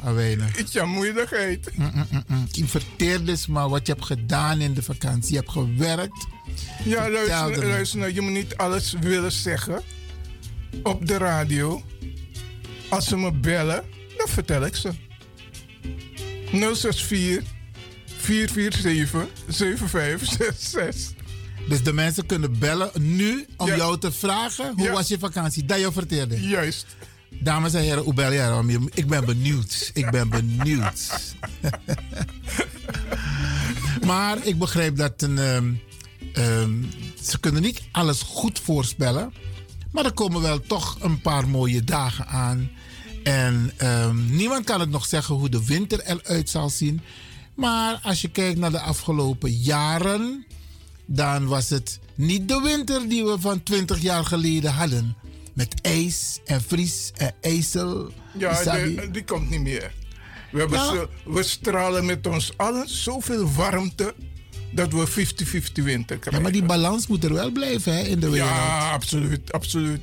ah, 0.03 0.13
weinig. 0.13 0.57
Iets 0.57 0.77
aan 0.77 0.89
moeilijkheid. 0.89 1.69
Mm, 1.75 1.91
mm, 1.93 2.07
mm, 2.11 2.23
mm. 2.27 2.47
Je 2.51 2.65
verteert 2.65 3.25
dus 3.25 3.47
maar 3.47 3.69
wat 3.69 3.87
je 3.87 3.93
hebt 3.93 4.05
gedaan 4.05 4.61
in 4.61 4.73
de 4.73 4.83
vakantie. 4.83 5.31
Je 5.31 5.37
hebt 5.37 5.51
gewerkt. 5.51 6.27
Ja, 6.83 7.09
luister, 7.09 7.67
luister 7.67 7.99
nou. 7.99 8.13
Je 8.13 8.21
moet 8.21 8.31
niet 8.31 8.55
alles 8.55 8.93
willen 8.99 9.31
zeggen. 9.31 9.81
Op 10.83 11.07
de 11.07 11.17
radio. 11.17 11.83
Als 12.89 13.07
ze 13.07 13.17
me 13.17 13.31
bellen, 13.31 13.83
dan 14.17 14.27
vertel 14.27 14.65
ik 14.65 14.75
ze. 14.75 14.91
064 16.51 17.55
447 18.17 19.27
7566. 19.47 21.15
Dus 21.67 21.83
de 21.83 21.93
mensen 21.93 22.25
kunnen 22.25 22.59
bellen 22.59 22.91
nu 22.99 23.45
om 23.57 23.67
jou 23.67 23.99
te 23.99 24.11
vragen 24.11 24.73
hoe 24.75 24.89
was 24.89 25.07
je 25.07 25.19
vakantie? 25.19 25.65
Dat 25.65 25.79
je 25.79 25.91
vertelde. 25.91 26.41
Juist. 26.41 26.85
Dames 27.29 27.73
en 27.73 27.81
heren, 27.81 28.03
hoe 28.03 28.13
bel 28.13 28.31
je 28.31 28.89
Ik 28.93 29.07
ben 29.07 29.25
benieuwd. 29.25 29.91
Ik 29.93 30.11
ben 30.11 30.29
benieuwd. 30.29 31.09
maar 34.07 34.37
ik 34.45 34.57
begrijp 34.59 34.95
dat 34.95 35.21
een, 35.21 35.37
um, 35.37 35.81
um, 36.37 36.89
ze 37.21 37.39
kunnen 37.39 37.61
niet 37.61 37.81
alles 37.91 38.21
goed 38.21 38.59
voorspellen. 38.59 39.33
Maar 39.91 40.05
er 40.05 40.13
komen 40.13 40.41
wel 40.41 40.59
toch 40.59 40.97
een 40.99 41.21
paar 41.21 41.47
mooie 41.47 41.83
dagen 41.83 42.27
aan. 42.27 42.71
En 43.23 43.71
um, 43.81 44.35
niemand 44.35 44.65
kan 44.65 44.79
het 44.79 44.89
nog 44.89 45.05
zeggen 45.05 45.35
hoe 45.35 45.49
de 45.49 45.65
winter 45.65 46.01
eruit 46.05 46.49
zal 46.49 46.69
zien. 46.69 47.01
Maar 47.53 47.99
als 48.03 48.21
je 48.21 48.29
kijkt 48.29 48.59
naar 48.59 48.71
de 48.71 48.79
afgelopen 48.79 49.51
jaren, 49.51 50.45
dan 51.05 51.47
was 51.47 51.69
het 51.69 51.99
niet 52.15 52.47
de 52.47 52.61
winter 52.63 53.09
die 53.09 53.25
we 53.25 53.39
van 53.39 53.63
20 53.63 54.01
jaar 54.01 54.25
geleden 54.25 54.73
hadden. 54.73 55.15
Met 55.53 55.81
ijs 55.81 56.39
en 56.45 56.61
vries 56.61 57.11
en 57.15 57.33
ijzel. 57.41 58.11
Ja, 58.37 58.83
die, 58.83 59.11
die 59.11 59.23
komt 59.23 59.49
niet 59.49 59.61
meer. 59.61 59.93
We, 60.51 60.59
hebben 60.59 60.79
zo, 60.79 61.09
we 61.25 61.43
stralen 61.43 62.05
met 62.05 62.27
ons 62.27 62.57
allen 62.57 62.89
zoveel 62.89 63.51
warmte 63.51 64.13
dat 64.71 64.91
we 64.91 65.07
50-50 65.07 65.83
winter 65.83 66.17
krijgen. 66.17 66.31
Ja, 66.31 66.39
maar 66.39 66.51
die 66.51 66.63
balans 66.63 67.07
moet 67.07 67.23
er 67.23 67.33
wel 67.33 67.51
blijven 67.51 67.93
hè, 67.93 68.01
in 68.01 68.19
de 68.19 68.29
wereld. 68.29 68.49
Ja, 68.49 68.91
absoluut, 68.91 69.51
absoluut. 69.51 70.01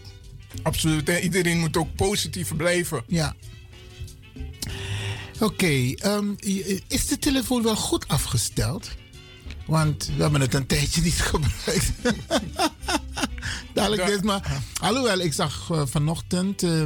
Absoluut. 0.62 1.08
En 1.08 1.22
iedereen 1.22 1.58
moet 1.58 1.76
ook 1.76 1.94
positief 1.94 2.56
blijven. 2.56 3.02
Ja. 3.06 3.34
Oké, 5.34 5.44
okay, 5.44 5.98
um, 6.04 6.36
is 6.88 7.06
de 7.06 7.18
telefoon 7.18 7.62
wel 7.62 7.76
goed 7.76 8.08
afgesteld? 8.08 8.90
Want 9.66 10.10
we 10.16 10.22
hebben 10.22 10.40
het 10.40 10.54
een 10.54 10.66
tijdje 10.66 11.02
niet 11.02 11.20
gebruikt. 11.30 11.92
Dadelijk 13.72 14.08
is 14.08 14.20
maar. 14.20 14.62
Alhoewel, 14.80 15.18
ik 15.18 15.32
zag 15.32 15.68
uh, 15.72 15.82
vanochtend 15.86 16.62
uh, 16.62 16.82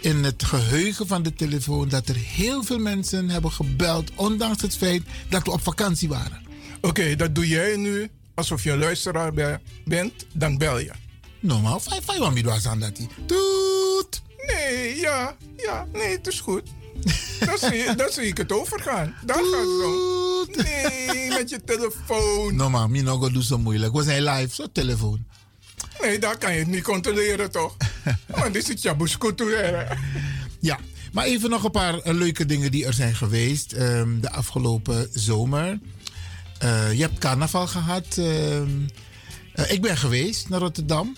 in 0.00 0.24
het 0.24 0.44
geheugen 0.44 1.06
van 1.06 1.22
de 1.22 1.34
telefoon 1.34 1.88
dat 1.88 2.08
er 2.08 2.16
heel 2.16 2.62
veel 2.62 2.78
mensen 2.78 3.28
hebben 3.28 3.52
gebeld, 3.52 4.10
ondanks 4.14 4.62
het 4.62 4.76
feit 4.76 5.02
dat 5.28 5.44
we 5.44 5.50
op 5.50 5.62
vakantie 5.62 6.08
waren. 6.08 6.47
Oké, 6.80 6.88
okay, 6.88 7.16
dat 7.16 7.34
doe 7.34 7.48
jij 7.48 7.76
nu 7.76 8.10
alsof 8.34 8.62
je 8.62 8.70
een 8.70 8.78
luisteraar 8.78 9.60
bent, 9.84 10.26
dan 10.32 10.58
bel 10.58 10.78
je. 10.78 10.92
Normaal, 11.40 11.80
fai 11.80 12.00
fai 12.02 12.18
wa 12.18 12.30
mi 12.30 12.42
do 12.42 12.50
asanda 12.50 12.90
ti. 12.90 13.08
Toet! 13.26 14.22
ja, 14.94 15.36
ja, 15.56 15.86
nee, 15.92 16.16
het 16.16 16.26
is 16.26 16.40
goed. 16.40 16.62
dan, 17.40 17.58
zie, 17.58 17.94
dan 17.94 18.10
zie 18.10 18.26
ik 18.26 18.36
het 18.36 18.52
overgaan. 18.52 19.14
Dan 19.24 19.36
gaat 19.36 19.44
het 19.44 19.80
zo. 19.80 20.62
Nee, 20.62 21.28
met 21.28 21.50
je 21.50 21.64
telefoon. 21.64 22.56
No 22.56 22.70
man, 22.70 22.90
mi 22.90 23.02
no 23.02 23.18
go 23.18 23.30
doen 23.30 23.42
zo 23.42 23.58
moeilijk. 23.58 23.92
We 23.94 24.02
zijn 24.02 24.22
live, 24.22 24.54
zo 24.54 24.66
telefoon. 24.72 25.26
Nee, 26.00 26.18
daar 26.18 26.38
kan 26.38 26.52
je 26.52 26.58
het 26.58 26.68
niet 26.68 26.82
controleren 26.82 27.50
toch? 27.50 27.76
Want 28.26 28.52
dit 28.52 28.62
is 28.62 28.68
het 28.68 28.82
Ja, 30.60 30.78
maar 31.12 31.24
even 31.24 31.50
nog 31.50 31.64
een 31.64 31.70
paar 31.70 31.94
uh, 31.94 32.14
leuke 32.14 32.46
dingen 32.46 32.70
die 32.70 32.86
er 32.86 32.92
zijn 32.92 33.14
geweest 33.14 33.72
um, 33.72 34.20
de 34.20 34.30
afgelopen 34.30 35.08
zomer. 35.12 35.78
Uh, 36.64 36.92
je 36.92 37.00
hebt 37.00 37.18
carnaval 37.18 37.66
gehad. 37.66 38.16
Uh, 38.18 38.60
ik 39.68 39.80
ben 39.80 39.96
geweest 39.96 40.48
naar 40.48 40.60
Rotterdam. 40.60 41.16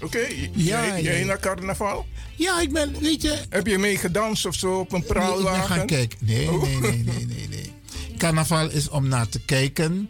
Oké, 0.00 0.04
okay, 0.04 0.50
ja, 0.54 0.86
jij, 0.86 1.02
jij 1.02 1.24
naar 1.24 1.40
carnaval? 1.40 2.06
Ja, 2.36 2.60
ik 2.60 2.72
ben, 2.72 3.00
weet 3.00 3.22
je... 3.22 3.38
Heb 3.48 3.66
je 3.66 3.78
mee 3.78 3.96
gedanst 3.96 4.46
of 4.46 4.54
zo 4.54 4.78
op 4.78 4.92
een 4.92 5.04
praalwagen? 5.04 5.44
Nee, 5.44 5.62
ik 5.62 5.68
ben 5.68 5.76
gaan 5.76 5.86
kijken. 5.86 6.18
Nee, 6.20 6.50
oh. 6.50 6.62
nee, 6.62 6.80
nee, 6.80 7.04
nee, 7.04 7.26
nee, 7.26 7.48
nee. 7.48 7.72
Carnaval 8.18 8.70
is 8.70 8.88
om 8.88 9.08
naar 9.08 9.28
te 9.28 9.40
kijken. 9.40 10.08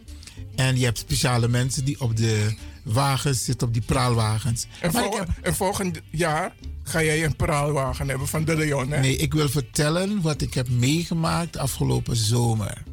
En 0.55 0.77
je 0.77 0.85
hebt 0.85 0.97
speciale 0.97 1.47
mensen 1.47 1.85
die 1.85 1.99
op 1.99 2.17
de 2.17 2.55
wagens 2.83 3.45
zitten, 3.45 3.67
op 3.67 3.73
die 3.73 3.83
praalwagens. 3.85 4.67
En, 4.79 4.91
vol 4.91 5.17
heb... 5.17 5.29
en 5.41 5.55
volgend 5.55 6.01
jaar 6.11 6.53
ga 6.83 7.03
jij 7.03 7.23
een 7.23 7.35
praalwagen 7.35 8.09
hebben 8.09 8.27
van 8.27 8.45
de 8.45 8.55
Leon, 8.55 8.91
hè? 8.91 8.99
Nee, 8.99 9.15
ik 9.15 9.33
wil 9.33 9.49
vertellen 9.49 10.21
wat 10.21 10.41
ik 10.41 10.53
heb 10.53 10.69
meegemaakt 10.69 11.57
afgelopen 11.57 12.15
zomer. 12.15 12.83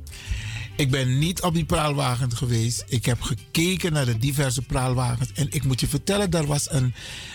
Ik 0.76 0.90
ben 0.90 1.18
niet 1.18 1.42
op 1.42 1.54
die 1.54 1.64
praalwagen 1.64 2.36
geweest. 2.36 2.84
Ik 2.88 3.04
heb 3.04 3.20
gekeken 3.20 3.92
naar 3.92 4.04
de 4.04 4.18
diverse 4.18 4.62
praalwagens. 4.62 5.32
En 5.34 5.46
ik 5.50 5.64
moet 5.64 5.80
je 5.80 5.88
vertellen, 5.88 6.30
daar 6.30 6.46
was 6.46 6.70
een, 6.70 6.94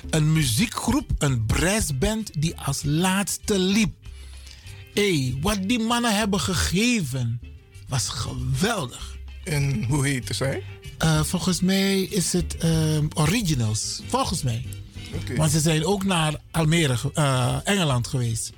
een 0.10 0.32
muziekgroep, 0.32 1.12
een 1.18 1.46
brassband, 1.46 2.42
die 2.42 2.56
als 2.58 2.82
laatste 2.84 3.60
liep. 3.60 3.94
Hé, 4.94 5.18
hey, 5.18 5.38
wat 5.42 5.58
die 5.62 5.80
mannen 5.80 6.18
hebben 6.18 6.40
gegeven, 6.40 7.40
was 7.88 8.10
geweldig. 8.10 9.18
En 9.44 9.84
hoe 9.84 10.08
heette 10.08 10.34
zij? 10.34 10.64
Uh, 11.04 11.24
volgens 11.24 11.62
mij 11.62 12.02
is 12.02 12.34
het 12.34 12.56
uh, 12.64 12.98
Originals. 13.14 14.02
Volgens 14.08 14.44
mij. 14.44 14.66
Okay. 15.22 15.36
Want 15.36 15.52
ze 15.52 15.60
zijn 15.60 15.86
ook 15.86 16.04
naar 16.04 16.36
Almere, 16.52 16.98
uh, 17.16 17.58
Engeland 17.64 18.08
geweest. 18.08 18.52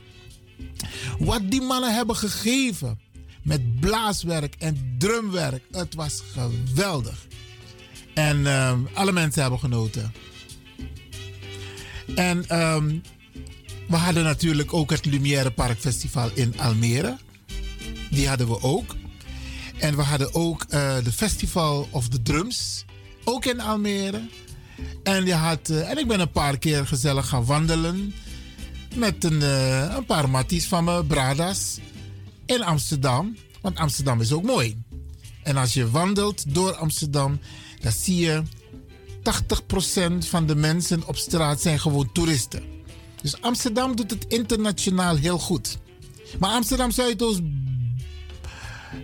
Wat 1.19 1.51
die 1.51 1.61
mannen 1.61 1.95
hebben 1.95 2.15
gegeven 2.15 2.99
met 3.43 3.79
blaaswerk 3.79 4.55
en 4.59 4.95
drumwerk. 4.97 5.63
Het 5.71 5.95
was 5.95 6.23
geweldig. 6.33 7.27
En 8.13 8.45
um, 8.45 8.87
alle 8.93 9.11
mensen 9.11 9.41
hebben 9.41 9.59
genoten. 9.59 10.13
En 12.15 12.61
um, 12.61 13.01
we 13.87 13.95
hadden 13.95 14.23
natuurlijk 14.23 14.73
ook 14.73 14.89
het 14.89 15.05
Lumière 15.05 15.51
Park 15.51 15.79
Festival 15.79 16.29
in 16.33 16.59
Almere. 16.59 17.17
Die 18.09 18.27
hadden 18.27 18.47
we 18.47 18.61
ook. 18.61 18.95
En 19.79 19.95
we 19.95 20.01
hadden 20.01 20.33
ook 20.33 20.65
uh, 20.69 21.03
de 21.03 21.11
Festival 21.11 21.87
of 21.91 22.07
the 22.07 22.21
Drums. 22.21 22.85
Ook 23.23 23.45
in 23.45 23.59
Almere. 23.59 24.21
En, 25.03 25.25
je 25.25 25.33
had, 25.33 25.69
uh, 25.69 25.89
en 25.89 25.97
ik 25.97 26.07
ben 26.07 26.19
een 26.19 26.31
paar 26.31 26.57
keer 26.57 26.87
gezellig 26.87 27.27
gaan 27.27 27.45
wandelen. 27.45 28.13
Met 28.95 29.23
een, 29.23 29.41
uh, 29.41 29.95
een 29.95 30.05
paar 30.05 30.29
matties 30.29 30.67
van 30.67 30.83
me, 30.83 31.05
Bradas 31.05 31.79
in 32.45 32.63
Amsterdam. 32.63 33.35
Want 33.61 33.77
Amsterdam 33.77 34.21
is 34.21 34.31
ook 34.31 34.43
mooi. 34.43 34.83
En 35.43 35.57
als 35.57 35.73
je 35.73 35.89
wandelt 35.89 36.53
door 36.53 36.73
Amsterdam, 36.75 37.39
dan 37.81 37.91
zie 37.91 38.15
je 38.15 38.43
80% 40.23 40.27
van 40.27 40.45
de 40.45 40.55
mensen 40.55 41.07
op 41.07 41.17
straat 41.17 41.61
zijn 41.61 41.79
gewoon 41.79 42.11
toeristen. 42.11 42.63
Dus 43.21 43.41
Amsterdam 43.41 43.95
doet 43.95 44.11
het 44.11 44.25
internationaal 44.27 45.15
heel 45.15 45.39
goed. 45.39 45.77
Maar 46.39 46.51
Amsterdam 46.51 46.91
Zuidoost 46.91 47.41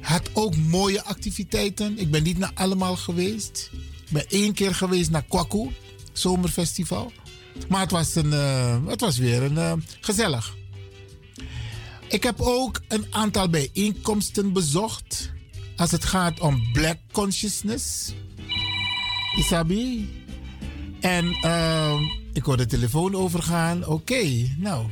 had 0.02 0.30
ook 0.34 0.56
mooie 0.56 1.04
activiteiten. 1.04 2.00
Ik 2.00 2.12
ben 2.12 2.24
niet 2.24 2.38
naar 2.38 2.52
allemaal 2.54 2.96
geweest. 2.96 3.70
Ik 4.06 4.12
ben 4.12 4.26
één 4.28 4.54
keer 4.54 4.76
geweest 4.76 5.10
naar 5.10 5.24
Kwaku, 5.24 5.70
zomerfestival. 6.14 7.12
Maar 7.70 7.82
het 7.82 7.92
was, 7.92 8.16
een, 8.16 8.32
uh, 8.32 8.78
het 8.86 9.02
was 9.02 9.18
weer 9.18 9.44
een, 9.44 9.54
uh, 9.54 9.74
gezellig. 10.02 10.56
Ik 12.10 12.24
heb 12.24 12.42
ook 12.42 12.80
een 12.88 13.06
aantal 13.12 13.50
bijeenkomsten 13.50 14.54
bezocht 14.54 15.32
als 15.76 15.92
het 15.92 16.06
gaat 16.06 16.40
om 16.40 16.72
black 16.74 16.98
consciousness. 17.12 18.14
Isabi. 19.38 20.10
En 21.02 21.26
uh, 21.26 22.00
ik 22.34 22.44
hoor 22.44 22.58
de 22.58 22.66
telefoon 22.66 23.16
overgaan. 23.16 23.82
Oké, 23.82 23.92
okay, 23.92 24.56
nou. 24.58 24.86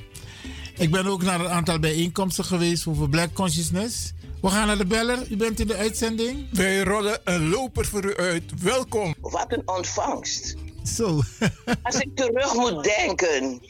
Ik 0.78 0.91
ben 0.91 1.05
ook 1.05 1.24
naar 1.24 1.39
een 1.39 1.49
aantal 1.49 1.80
bijeenkomsten 1.80 2.45
geweest 2.45 2.88
over 2.88 3.09
black 3.09 3.34
consciousness. 3.34 4.13
We 4.41 4.49
gaan 4.49 4.68
naar 4.68 4.78
de 4.78 4.86
beller. 4.86 5.32
U 5.32 5.36
bent 5.36 5.59
in 5.59 5.68
de 5.68 5.76
uitzending. 5.76 6.47
Wij 6.51 6.84
rollen 6.84 7.22
een 7.24 7.49
loper 7.49 7.86
voor 7.86 8.05
u 8.05 8.16
uit. 8.16 8.43
Welkom. 8.61 9.16
Wat 9.22 9.51
een 9.51 9.61
ontvangst. 9.66 10.55
Zo. 10.84 11.22
als 11.84 11.99
ik 11.99 12.16
terug 12.16 12.53
moet 12.53 12.84
denken 12.84 13.61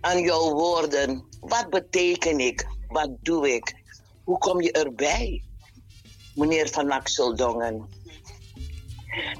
aan 0.00 0.20
jouw 0.20 0.52
woorden. 0.52 1.27
Wat 1.48 1.70
beteken 1.70 2.40
ik? 2.40 2.66
Wat 2.88 3.10
doe 3.20 3.54
ik? 3.54 3.76
Hoe 4.24 4.38
kom 4.38 4.60
je 4.62 4.72
erbij, 4.72 5.44
meneer 6.34 6.68
Van 6.68 6.90
Axeldongen? 6.90 7.88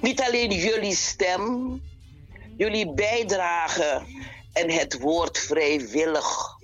Niet 0.01 0.21
alleen 0.21 0.51
jullie 0.51 0.95
stem, 0.95 1.81
jullie 2.57 2.93
bijdrage 2.93 4.03
en 4.53 4.71
het 4.71 4.99
woord 4.99 5.39
vrijwillig. 5.39 6.57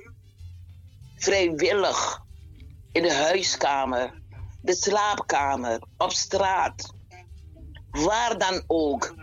Vrijwillig 1.17 2.23
in 2.93 3.03
de 3.03 3.15
huiskamer, 3.15 4.23
de 4.61 4.75
slaapkamer, 4.75 5.83
op 5.97 6.13
straat, 6.13 6.93
waar 7.91 8.39
dan 8.39 8.65
ook, 8.67 9.15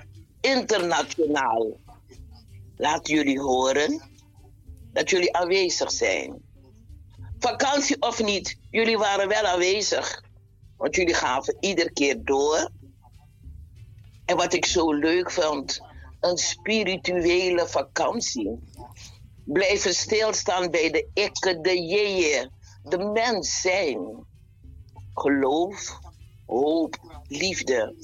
internationaal. 0.42 1.80
Laat 2.78 3.08
jullie 3.08 3.40
horen 3.40 4.11
dat 4.94 5.10
jullie 5.10 5.36
aanwezig 5.36 5.92
zijn. 5.92 6.42
Vakantie 7.40 8.02
of 8.02 8.24
niet, 8.24 8.58
jullie 8.70 8.98
waren 8.98 9.28
wel 9.28 9.44
aanwezig. 9.46 10.24
Want 10.78 10.96
jullie 10.96 11.14
gaven 11.14 11.58
iedere 11.60 11.92
keer 11.92 12.24
door. 12.24 12.70
En 14.26 14.38
wat 14.38 14.54
ik 14.54 14.66
zo 14.66 14.94
leuk 14.94 15.32
vond, 15.32 15.82
een 16.20 16.38
spirituele 16.38 17.68
vakantie. 17.68 18.60
Blijven 19.46 19.94
stilstaan 19.94 20.72
bij 20.72 20.92
de 20.92 21.08
ikke, 21.14 21.62
de 21.62 21.82
jeeën, 21.82 22.52
de 22.84 22.98
mens 22.98 23.62
zijn. 23.62 24.26
Geloof, 25.14 26.00
hoop, 26.46 27.22
liefde. 27.28 27.96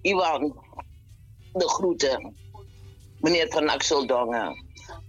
Iwan, 0.00 0.64
de 1.52 1.68
groeten. 1.68 2.36
Meneer 3.20 3.48
Van 3.48 3.68
Axeldongen 3.68 4.67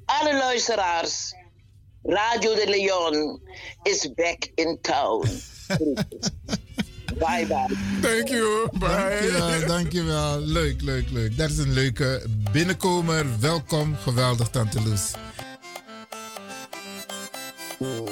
alle 0.09 0.37
luisteraars. 0.37 1.33
Radio 2.03 2.55
de 2.55 2.65
Leon 2.67 3.41
is 3.83 4.13
back 4.13 4.51
in 4.55 4.77
town. 4.81 5.21
bye 7.19 7.45
bye. 7.47 7.75
Thank 8.01 8.29
you. 8.29 8.69
Bye. 8.71 8.87
Dankjewel, 8.87 9.67
dankjewel. 9.67 10.39
Leuk, 10.39 10.81
leuk, 10.81 11.09
leuk. 11.09 11.37
Dat 11.37 11.49
is 11.49 11.57
een 11.57 11.73
leuke 11.73 12.25
binnenkomer. 12.51 13.25
Welkom. 13.39 13.95
Geweldig, 13.95 14.49
Tante 14.49 14.81
Loes. 14.81 15.11
Ou 17.79 18.09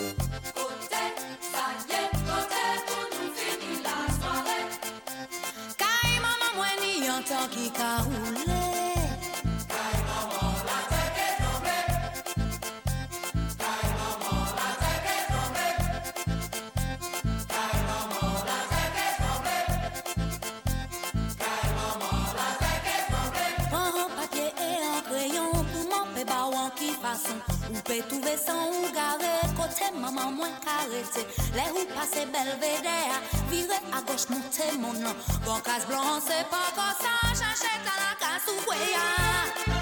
pe 27.87 28.03
touve 28.09 28.35
san 28.45 28.59
ou 28.67 28.91
gare 28.97 29.33
Kote 29.57 29.87
maman 30.01 30.35
mwen 30.37 30.53
karete 30.65 31.23
Le 31.55 31.65
ou 31.71 31.85
pase 31.95 32.25
belvedere 32.33 33.15
Vire 33.49 33.79
a 33.97 34.01
goch 34.07 34.27
moute 34.29 34.67
monon 34.83 35.15
Bon 35.45 35.59
kas 35.67 35.87
blan 35.87 36.21
se 36.27 36.43
pa 36.51 36.63
konsan 36.75 37.33
Chache 37.39 37.73
kalaka 37.87 38.31
sou 38.45 38.59
kweya 38.67 39.76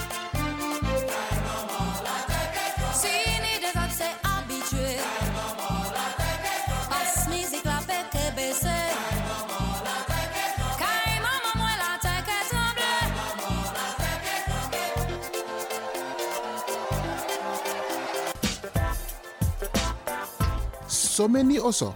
so 21.16 21.30
many 21.30 21.58
oso, 21.60 21.96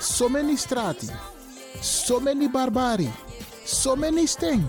so 0.00 0.30
many 0.30 0.56
strati, 0.56 1.10
so 1.82 2.18
many 2.18 2.48
barbari, 2.48 3.10
so 3.66 3.94
many 3.94 4.26
sting. 4.26 4.64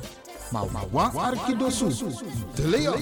Maar 0.52 0.66
ma 0.72 0.82
wan 0.92 1.12
arkidosu, 1.16 1.88
de 2.56 2.68
leon. 2.68 3.00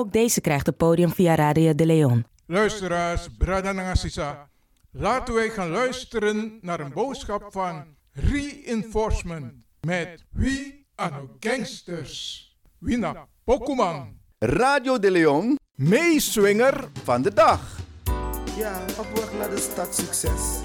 Ook 0.00 0.12
deze 0.12 0.40
krijgt 0.40 0.66
het 0.66 0.76
podium 0.76 1.10
via 1.10 1.34
Radio 1.34 1.74
de 1.74 1.86
Leon. 1.86 2.24
Luisteraars, 2.46 3.28
Brada 3.38 3.72
Nangasisa. 3.72 4.48
Laten 4.90 5.34
wij 5.34 5.48
gaan 5.48 5.68
luisteren 5.68 6.58
naar 6.60 6.80
een 6.80 6.92
boodschap 6.92 7.46
van 7.50 7.84
reinforcement 8.12 9.52
met 9.80 10.24
Wie 10.30 10.86
Ano 10.94 11.36
Gangsters. 11.40 12.48
Wina 12.78 13.26
Pokuman. 13.44 14.16
Radio 14.38 14.98
de 14.98 15.10
Leon. 15.10 15.58
Meeswinger 15.74 16.88
van 17.04 17.22
de 17.22 17.34
dag. 17.34 17.78
Ja, 18.56 18.80
op 18.98 19.06
weg 19.14 19.32
naar 19.38 19.50
de 19.50 19.58
stad 19.58 19.94
succes. 19.94 20.60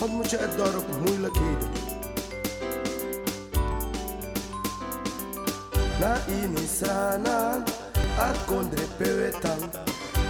Wat 0.00 0.08
moet 0.08 0.30
je 0.30 0.36
het 0.36 0.56
dorp 0.56 0.86
moeilijkheden? 1.04 1.68
Na 6.00 6.16
inisana 6.42 7.62
at 8.18 8.36
kondre 8.46 8.84
pewetan 8.98 9.60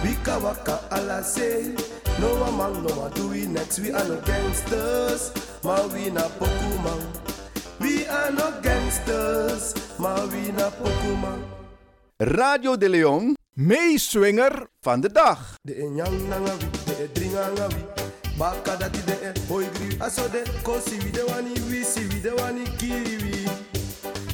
Wika 0.03 0.37
waka 0.39 0.79
ala 0.91 1.23
say 1.23 1.75
No 2.19 2.29
one 2.35 2.57
man 2.57 2.83
no 2.83 2.91
one 2.95 3.11
do 3.13 3.29
we 3.29 3.47
next. 3.47 3.79
We 3.79 3.91
are 3.91 4.03
no 4.03 4.19
gangsters. 4.21 5.31
Ma 5.63 5.87
we 5.87 6.09
na 6.11 6.27
pokuman 6.39 6.99
We 7.79 8.07
are 8.07 8.31
no 8.31 8.59
gangsters. 8.61 9.75
Ma 9.99 10.25
we 10.27 10.51
na 10.51 10.69
pokuman 10.71 11.43
Radio 12.19 12.75
de 12.75 12.89
Leon. 12.89 13.35
Meeswinger. 13.55 14.67
Van 14.83 15.01
de 15.01 15.11
dag. 15.11 15.39
De 15.63 15.75
enyang 15.75 16.27
nanga 16.27 16.53
wi 16.59 16.67
De 16.85 16.93
e 17.03 17.07
dringa 17.13 17.47
nga 17.55 17.67
wi. 17.67 17.83
Baka 18.37 18.75
dati 18.75 19.03
de 19.03 19.15
e 19.19 19.31
boy 19.47 19.65
gri. 19.73 19.95
Aso 19.99 20.27
de 20.31 20.43
kosi 20.63 20.99
wi 21.03 21.11
de 21.11 21.23
wani 21.27 21.55
wisi 21.71 22.07
wi 22.07 22.21
de 22.21 22.31
wani 22.39 22.63
kiri 22.77 23.19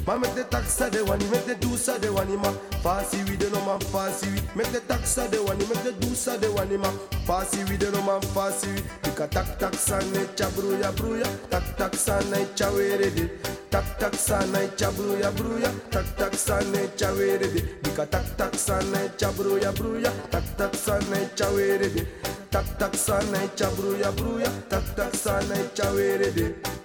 wi 0.06 0.14
Ma 0.14 0.16
Ma 0.16 0.20
make 0.20 0.36
the 0.36 0.43
taxa 0.43 0.89
de 0.91 1.03
wani, 1.03 1.26
make 1.30 1.45
the 1.45 1.56
dusa 1.56 1.99
de 1.99 2.12
wani 2.12 2.38
ma. 2.38 2.51
Fasi 2.84 3.28
we 3.30 3.36
de 3.38 3.49
no 3.49 3.60
man, 3.66 3.80
fasi 3.80 4.28
we. 4.34 4.41
Make 4.56 4.72
the 4.72 4.80
taxa 4.82 5.30
de 5.32 5.41
wani, 5.43 5.66
make 5.66 5.84
the 5.84 5.91
dusa 5.93 6.39
de 6.39 6.51
wani 6.51 6.78
ma. 6.78 6.89
Fasi 7.26 7.68
we 7.70 7.78
de 7.78 7.91
no 7.91 8.01
man, 8.01 8.22
fasi 8.22 8.68
we. 8.68 9.10
Ika 9.10 9.28
tak 9.28 9.60
tak 9.60 9.74
sane 9.74 10.28
cha 10.36 10.45
bruya 10.49 10.91
bruya. 10.95 11.28
Tak 11.49 11.78
tak 11.78 11.95
sane 11.95 12.47
cha 12.56 12.72
were 12.72 12.97
de. 12.97 13.30
Tak 13.72 13.99
tak 13.99 14.14
sane 14.16 14.70
cha 14.78 14.91
bruya 14.91 15.32
bruya. 15.32 15.72
Tak 15.89 16.06
tak 16.18 16.34
sane 16.36 16.89
cha 16.95 17.12
were 17.12 17.38
de. 17.38 17.62
Ika 17.89 18.06
tak 18.06 18.38
tak 18.38 18.56
sane 18.56 19.12
cha 19.18 19.32
bruya 19.32 19.72
bruya. 19.74 20.12
Tak 20.30 20.58
tak 20.58 20.76
sane 20.76 21.30
cha 21.36 21.49
were 21.51 21.78
de. 21.78 22.06
Tak 22.51 22.78
tak 22.80 22.95
sane 22.95 23.49
cha 23.56 23.70
bruya 23.72 24.12
bruya. 24.12 24.51
Tak 24.70 24.95
tak 24.95 25.16
sane 25.16 25.70
cha 25.74 25.91
were 25.91 26.32
de. 26.32 26.85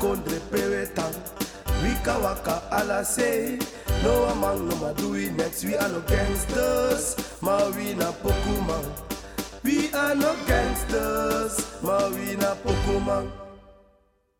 Kondre 0.00 0.40
pewetan 0.50 1.12
wika 1.82 2.18
waka 2.18 2.62
ala 2.72 3.04
say 3.04 3.58
no 4.02 4.24
among 4.32 4.68
no 4.68 4.76
ma 4.76 4.92
do 4.92 5.14
it 5.14 5.32
next 5.36 5.64
we 5.64 5.76
are 5.76 5.88
no 5.88 6.00
gangsters. 6.08 7.16
Ma 7.42 7.68
we 7.76 7.94
na 7.94 8.12
pokuman 8.24 8.84
we 9.62 9.92
are 9.92 10.14
no 10.14 10.34
gangsters. 10.48 11.54
Ma 11.82 12.08
we 12.08 12.36
na 12.36 12.54
pokuman 12.64 13.28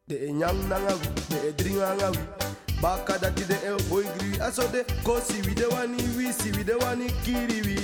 de 0.08 0.16
enyang 0.28 0.68
nanga 0.68 0.94
wi 0.96 1.08
de 1.28 1.38
edringa 1.48 1.94
nga 1.96 2.08
wi 2.10 2.24
baka 2.82 3.18
dati 3.18 3.44
de 3.44 3.56
e 3.60 3.72
boy 3.88 4.04
gri 4.16 4.40
aso 4.40 4.64
de 4.72 4.84
kosi 5.04 5.44
wi 5.44 5.54
de 5.54 5.66
wani 5.68 6.00
wi 6.16 6.32
si 6.32 6.50
wi 6.56 6.64
de 6.64 6.74
wani 6.80 7.06
kiri 7.24 7.60
wi 7.68 7.78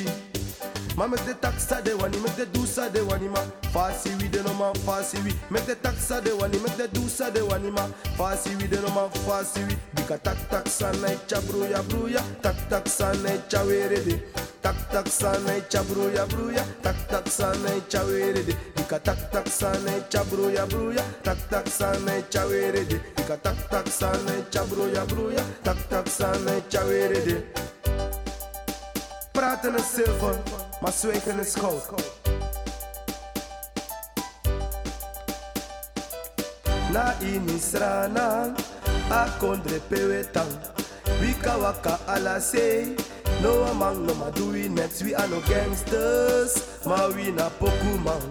Ma 0.96 1.06
make 1.06 1.26
the 1.26 1.34
taxa 1.34 1.84
de 1.84 1.94
wani, 1.94 2.18
make 2.20 2.36
the 2.36 2.46
de 2.46 3.04
wani 3.04 3.28
ma. 3.28 3.40
Fasi 3.70 4.16
we 4.18 4.28
de 4.28 4.42
no 4.42 4.50
fasi 4.86 5.22
we. 5.22 5.32
Make 5.50 5.66
the 5.66 5.76
taxa 5.76 6.24
de 6.24 6.34
wani, 6.34 6.58
make 6.58 6.76
the 6.78 6.88
de 6.88 7.44
wani 7.44 7.70
ma. 7.70 7.86
Fasi 8.16 8.56
we 8.56 8.66
de 8.66 8.80
no 8.80 8.88
fasi 9.28 9.68
we. 9.68 9.76
Bika 9.94 10.18
tak 10.22 10.38
tak 10.48 10.66
sa 10.66 10.90
na 10.92 11.08
cha 11.26 11.38
bruya 11.42 11.82
bruya. 11.82 12.22
Tak 12.40 12.56
tak 12.70 12.88
sa 12.88 13.12
na 13.12 13.36
cha 13.46 13.62
were 13.64 13.88
de. 13.88 14.22
Tak 14.62 14.76
tak 14.90 15.08
sa 15.08 15.32
na 15.44 15.60
cha 15.68 15.82
bruya 15.84 16.26
bruya. 16.28 16.64
Tak 16.82 16.96
tak 17.08 17.28
sa 17.28 17.52
na 17.52 17.78
cha 17.90 18.02
were 18.02 18.32
de. 18.32 18.56
Bika 18.74 18.98
tak 19.04 19.30
tak 19.30 19.48
sa 19.48 19.72
na 19.84 20.00
cha 20.08 20.24
bruya 20.24 20.64
bruya. 20.66 21.04
Tak 21.22 21.38
tak 21.50 21.68
sa 21.68 21.92
na 22.08 22.22
cha 22.30 22.46
were 22.46 22.72
de. 22.72 22.96
Bika 23.16 23.36
tak 23.42 23.68
tak 23.68 23.86
sa 23.88 24.12
na 24.24 24.40
cha 24.48 24.64
bruya 24.64 25.04
bruya. 25.04 25.44
Tak 25.62 25.76
tak 25.90 26.08
sa 26.08 26.32
na 26.48 26.56
cha 26.70 26.80
were 26.88 27.20
de. 27.20 27.44
Praten 29.36 29.74
is 29.76 29.84
zilver, 29.92 30.32
maar 30.80 30.92
zwijgen 30.92 31.38
is 31.38 31.54
goud. 31.54 31.90
Na 36.92 37.14
inisrana, 37.20 38.54
a 39.10 39.26
kondre 39.38 39.80
pewetan. 39.88 40.46
Wika 41.20 41.58
waka 41.58 41.98
ala 42.06 42.40
say, 42.40 42.94
no 43.42 43.64
among 43.64 44.06
no 44.06 44.14
ma 44.14 44.30
do 44.30 44.50
we 44.50 45.14
are 45.14 45.28
no 45.28 45.40
gangsters, 45.48 46.62
ma 46.86 47.08
we 47.08 47.30
na 47.30 47.48
pokuman. 47.58 48.22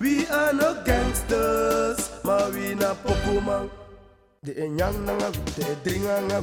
We 0.00 0.26
are 0.26 0.52
no 0.52 0.74
gangsters, 0.84 2.10
ma 2.24 2.48
we 2.48 2.74
na 2.74 2.94
pokuman. 2.94 3.70
De 4.42 4.54
enyang 4.54 5.04
nanga 5.04 5.30
wi, 5.30 5.42
de 5.56 5.76
dringa 5.82 6.20
nga 6.20 6.40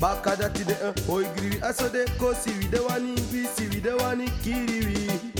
Baka 0.00 0.36
dati 0.36 0.64
de 0.64 0.72
eh, 0.72 0.94
hoi 1.06 1.24
griwi 1.36 1.60
aso 1.62 1.88
de 1.88 2.04
kosi 2.18 2.50
wi 4.86 5.35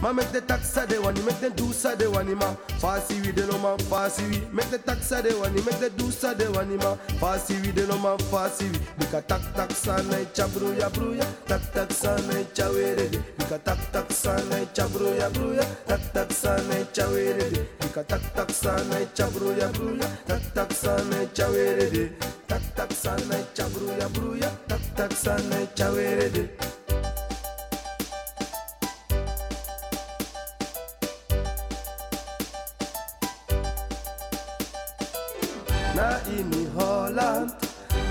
de 0.00 0.06
wani 0.06 0.06
wi 0.06 0.06
si 0.06 0.06
wi 0.06 0.06
de 0.06 0.06
wani 0.06 0.06
kiri 0.06 0.06
wi. 0.06 0.06
Ma 0.06 0.12
make 0.12 0.32
the 0.32 0.40
taxa 0.40 0.86
de 0.88 0.98
wani, 1.00 1.22
make 1.22 1.40
the 1.40 1.50
dusa 1.50 1.96
de 1.98 2.10
wani 2.10 2.34
ma. 2.34 2.54
Fasi 2.80 3.20
wi 3.24 3.32
de 3.32 3.46
no 3.46 3.58
ma, 3.58 3.76
fasi 3.76 4.22
wi. 4.30 4.42
Make 4.52 4.70
the 4.70 4.78
taxa 4.78 5.22
de 5.22 5.36
wani, 5.38 5.62
make 5.62 5.78
the 5.80 5.90
dusa 5.90 6.36
de 6.36 6.50
wani 6.52 6.76
ma. 6.76 6.96
Fasi 7.20 7.60
wi 7.62 7.72
de 7.72 7.86
no 7.86 7.98
ma, 7.98 8.16
fasi 8.16 8.70
wi. 8.70 8.78
Bika 8.98 9.22
tak 9.26 9.42
tak 9.54 9.72
sa 9.72 9.96
na 10.02 10.24
cha 10.32 10.46
bruya 10.48 10.90
bruya. 10.90 11.26
Tak 11.46 11.62
tak 11.72 11.92
sa 11.92 12.16
na 12.28 12.42
cha 12.54 12.68
were 12.68 12.96
de. 12.96 13.18
Bika 13.38 13.58
tak 13.64 13.78
tak 13.92 14.12
sa 14.12 14.36
na 14.50 14.64
cha 14.72 14.86
bruya 14.88 15.30
bruya. 15.32 15.64
Tak 15.86 16.00
tak 16.12 16.32
sa 16.32 16.56
na 16.68 16.84
cha 16.92 17.08
were 17.08 17.38
de. 17.38 17.66
Bika 17.80 18.04
tak 18.04 18.22
tak 18.34 18.50
sa 18.50 18.76
na 18.90 19.04
cha 19.14 19.26
bruya 19.30 19.68
bruya. 19.72 20.08
Tak 20.26 20.42
tak 20.54 20.72
sa 20.72 20.96
na 21.10 21.24
cha 21.34 21.48
were 21.48 21.90
de. 21.90 22.10
Tak 22.48 22.62
tak 22.76 22.92
sa 22.92 23.16
na 23.28 23.38
cha 23.54 23.64
bruya 23.68 24.08
bruya. 24.14 24.50
Tak 24.68 24.80
tak 24.96 25.12
sa 25.12 25.36
na 25.50 25.66
cha 25.74 25.90
were 25.90 26.28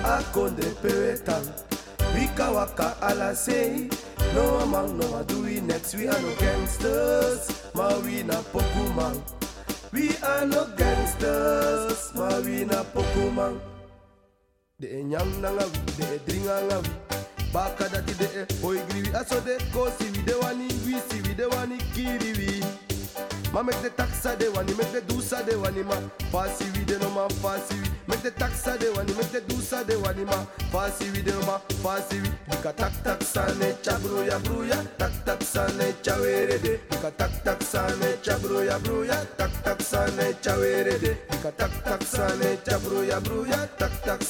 a 0.07 0.23
kondre 0.33 0.69
pewetan 0.81 1.43
wika 2.15 2.51
waka 2.51 2.95
ala 3.01 3.33
no 4.33 4.59
among 4.59 4.97
no 4.97 5.23
do 5.23 5.43
we 5.43 5.59
next 5.59 5.95
we 5.95 6.07
are 6.07 6.21
no 6.21 6.31
gangsters. 6.39 7.51
Ma 7.75 7.97
we 7.99 8.23
na 8.23 8.39
pokuman 8.53 9.21
we 9.91 10.15
are 10.23 10.45
no 10.45 10.65
gangsters. 10.77 12.13
Ma 12.15 12.39
we 12.39 12.63
na 12.63 12.83
pokuman 12.95 13.59
de 14.79 14.87
enyang 14.87 15.41
nanga 15.41 15.65
wi 15.65 15.79
de 15.97 16.05
edringa 16.15 16.55
nga 16.67 16.77
wi. 16.79 16.91
Baka 17.51 17.89
dati 17.89 18.13
de 18.15 18.45
boy 18.61 18.77
griwi 18.87 19.11
aso 19.11 19.41
de 19.43 19.57
kosi 19.73 20.07
wi 20.13 20.21
de 20.23 20.35
wani 20.39 20.67
wi 20.85 20.95
si 21.09 21.21
wi 21.21 21.33
de 21.35 21.47
wani 21.51 21.77
kiri 21.93 22.31
wi. 22.39 22.63
Ma 23.51 23.61
make 23.61 23.81
the 23.81 23.89
taxa 23.89 24.37
de 24.39 24.51
wani, 24.51 24.73
make 24.75 24.91
the 24.91 25.01
dusa 25.01 25.43
de 25.45 25.57
wani 25.59 25.83
ma. 25.83 25.95
Fasi 26.31 26.65
we 26.77 26.85
de 26.85 26.99
no 26.99 27.09
ma, 27.09 27.27
fasi 27.43 27.75
we. 27.81 27.86
Make 28.07 28.21
the 28.21 28.31
taxa 28.31 28.77
de 28.79 28.89
wani, 28.95 29.13
make 29.15 29.31
the 29.31 29.41
de 29.83 29.97
wani 29.99 30.23
ma. 30.23 30.45
Fasi 30.71 31.11
de 31.21 31.31
no 31.31 31.41
ma, 31.45 31.59
fasi 31.83 32.21
we. 32.21 32.29
Dika 32.49 32.71
tak 32.73 32.93
tak 33.03 33.21
sa 33.21 33.45
ne 33.59 33.75
cha 33.81 33.97
bruya 33.99 34.39
bruya. 34.39 34.79
Tak 34.97 35.11
tak 35.25 35.43
sa 35.43 35.67
ne 35.77 35.93
cha 36.01 36.15
were 36.15 36.57
de. 36.57 36.79
Dika 36.89 37.11
tak 37.17 37.43
tak 37.43 37.61
sa 37.61 37.83
ne 37.99 38.15
cha 38.23 38.37
bruya 38.39 38.79
bruya. 38.79 39.17
Tak 39.35 39.51
tak 39.63 39.81
sa 39.81 40.05
ne 40.15 40.33
cha 40.41 40.55
were 40.55 40.97
de. 41.03 41.17
Tak 41.43 41.73
tak 41.83 41.99
cha 42.63 42.77
bruya 42.79 43.19
bruya. 43.19 43.67
Tak 43.77 43.91
tak 44.05 44.21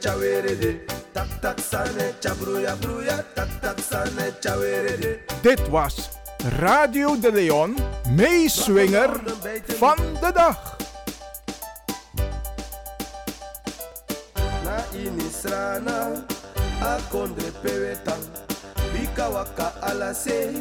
cha 0.00 0.12
de. 0.60 0.70
Tak 1.14 1.30
tak 1.40 1.58
cha 2.20 2.34
bruya 2.34 2.76
bruya. 2.76 3.24
Tak 3.34 3.48
tak 3.62 3.78
cha 4.42 4.52
were 4.56 4.96
de. 5.00 5.18
Dit 5.42 5.68
was 5.70 6.10
Radio 6.60 7.16
de 7.16 7.32
Leon, 7.32 7.76
meeswinger 8.16 9.20
van 9.78 9.96
de 10.20 10.32
dag. 10.32 10.73
Inisrana 15.44 16.24
a 16.82 16.98
kondre 17.10 17.50
pewetan 17.62 18.20
wika 18.94 19.28
waka 19.28 19.72
ala 19.82 20.14
say 20.14 20.52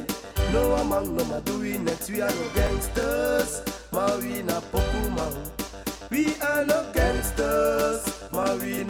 no 0.51 0.75
among 0.75 1.15
no 1.15 1.23
ma 1.25 1.39
do 1.39 1.59
we 1.59 1.77
next 1.77 2.09
we 2.09 2.21
are 2.21 2.29
no 2.31 2.49
gangsters. 2.55 3.61
Ma 3.91 4.15
we 4.17 4.41
na 4.43 4.59
pokuman 4.71 5.33
we 6.11 6.35
are 6.41 6.65
no 6.65 6.83
gangsters. 6.93 8.01
Ma 8.31 8.53
we 8.55 8.83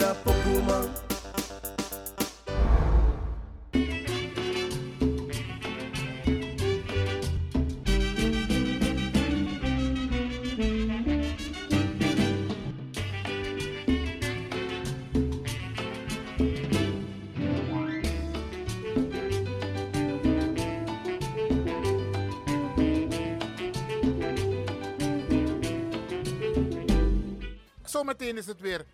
Zometeen 28.04 28.36
is 28.36 28.46
het 28.46 28.60
weer 28.60 28.84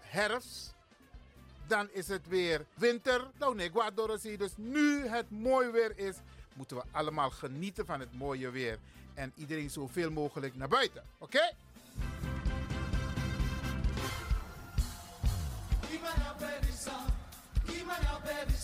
herfst. 0.00 0.74
Dan 1.66 1.88
is 1.92 2.08
het 2.08 2.28
weer 2.28 2.66
winter. 2.74 3.30
Nou 3.38 3.54
nee, 3.54 3.70
Guadalajara 3.70 4.36
Dus 4.36 4.52
nu 4.56 5.06
het 5.06 5.30
mooi 5.30 5.70
weer 5.70 5.98
is, 5.98 6.16
moeten 6.52 6.76
we 6.76 6.82
allemaal 6.90 7.30
genieten 7.30 7.86
van 7.86 8.00
het 8.00 8.12
mooie 8.12 8.50
weer. 8.50 8.78
En 9.14 9.32
iedereen 9.36 9.70
zoveel 9.70 10.10
mogelijk 10.10 10.56
naar 10.56 10.68
buiten. 10.68 11.02
Oké? 11.18 11.52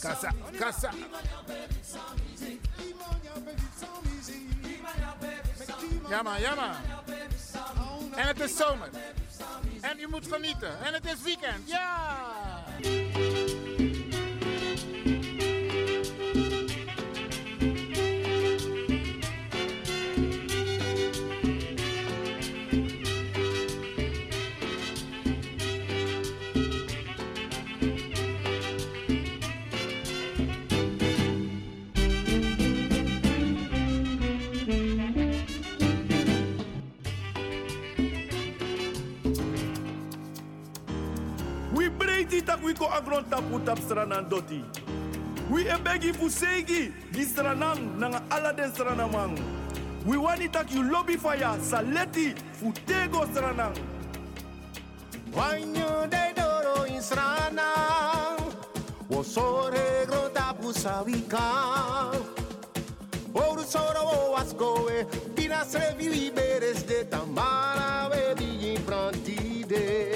Kassa, 0.01 0.33
kassa. 0.59 0.91
Ja 6.09 6.23
man. 6.23 6.75
En 8.17 8.27
het 8.27 8.41
is 8.41 8.57
zomer. 8.57 8.89
En 9.81 9.99
je 9.99 10.07
moet 10.11 10.27
genieten. 10.33 10.85
En 10.85 10.95
het 10.95 11.05
is 11.05 11.23
weekend. 11.23 11.69
Ja! 11.69 13.26
Ko 43.07 43.13
agron 43.13 43.25
tapu 43.31 43.59
tap 43.65 43.79
stranan 43.79 44.29
doti. 44.29 44.65
We 45.51 45.63
e 45.63 45.77
begi 45.79 46.13
fu 46.13 46.29
segi 46.29 46.93
di 47.13 47.23
stranang 47.23 47.99
nanga 47.99 48.23
ala 48.31 48.53
den 48.53 48.71
stranamang. 48.73 49.39
We 50.05 50.17
wani 50.17 50.49
tak 50.49 50.73
you 50.73 50.83
lobby 50.83 51.17
fire 51.17 51.55
saleti 51.63 52.35
fu 52.53 52.73
tego 52.85 53.27
stranang. 53.31 53.79
Wanyo 55.33 56.11
de 56.11 56.33
doro 56.35 56.85
in 56.85 57.01
stranang. 57.01 58.55
Wo 59.09 59.23
sore 59.23 60.07
gro 60.07 60.29
tapu 60.35 60.73
sawika. 60.73 62.11
Ouro 63.35 63.63
soro 63.63 64.03
o 64.03 64.35
ascoe, 64.37 65.07
pina 65.37 65.65
se 65.65 65.95
vivi 65.97 66.31
beres 66.31 66.83
de 66.83 67.05
tamara 67.05 68.11
we 68.11 68.35
bi 68.35 68.75
imprantide. 68.75 70.16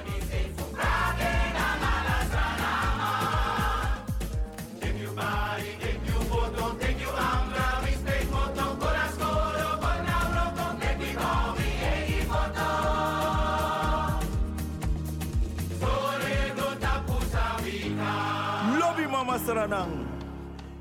Paranang, 19.61 20.07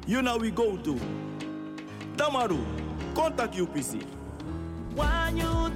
you 0.07 0.22
know 0.22 0.39
we 0.39 0.51
go 0.51 0.74
to. 0.78 0.99
Tamaru. 2.16 2.64
contact 3.14 3.55
UPC. 3.55 4.01
Wanyu 4.97 5.68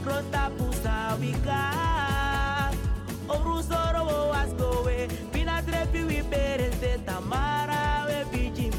grota 0.00 0.50
pusta 0.56 1.18
wika. 1.20 2.72
Orusoro 3.28 4.30
was 4.32 4.52
we 6.06 6.22
de 6.80 6.96
Tamara, 7.04 8.06
we. 8.08 8.71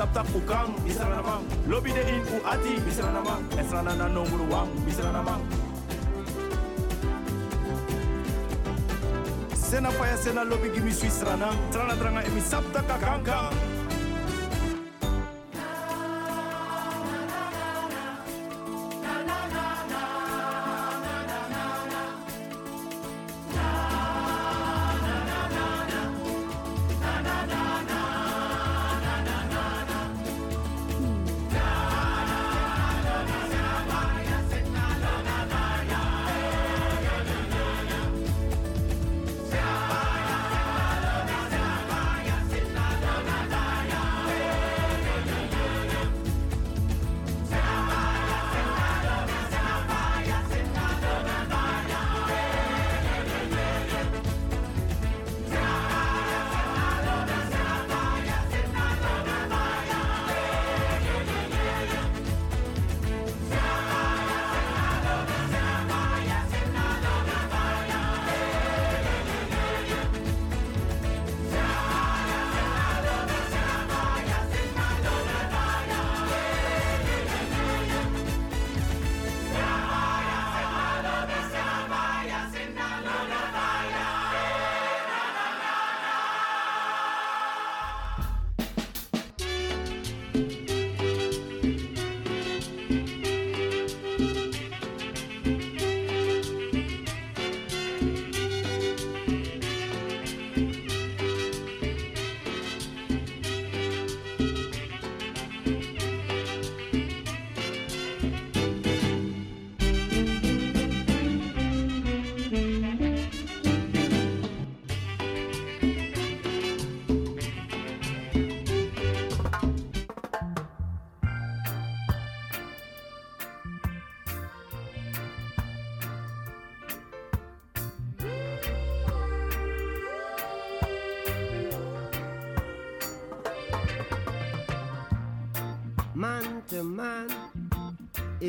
misaptak 0.00 0.32
ukam 0.32 0.72
misana 0.80 1.20
namang 1.20 1.44
lobi 1.68 1.92
de 1.92 2.00
in 2.00 2.24
u 2.32 2.40
ati 2.48 2.80
misana 2.88 3.20
namang 3.20 3.44
esana 3.60 3.92
na 4.00 4.08
nonguru 4.08 4.48
wang 4.48 4.64
misana 4.80 5.12
namang 5.12 5.44
sena 9.52 9.92
faya 9.92 10.16
sena 10.16 10.40
lobi 10.40 10.72
gimi 10.72 10.88
suis 10.88 11.20
rana 11.20 11.52
trana 11.68 11.92
tranga 12.00 12.24
emi 12.24 12.40
saptaka 12.40 12.96
kankang 12.96 13.52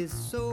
is 0.02 0.12
so 0.12 0.51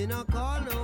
Me 0.00 0.06
no 0.06 0.24
call 0.24 0.79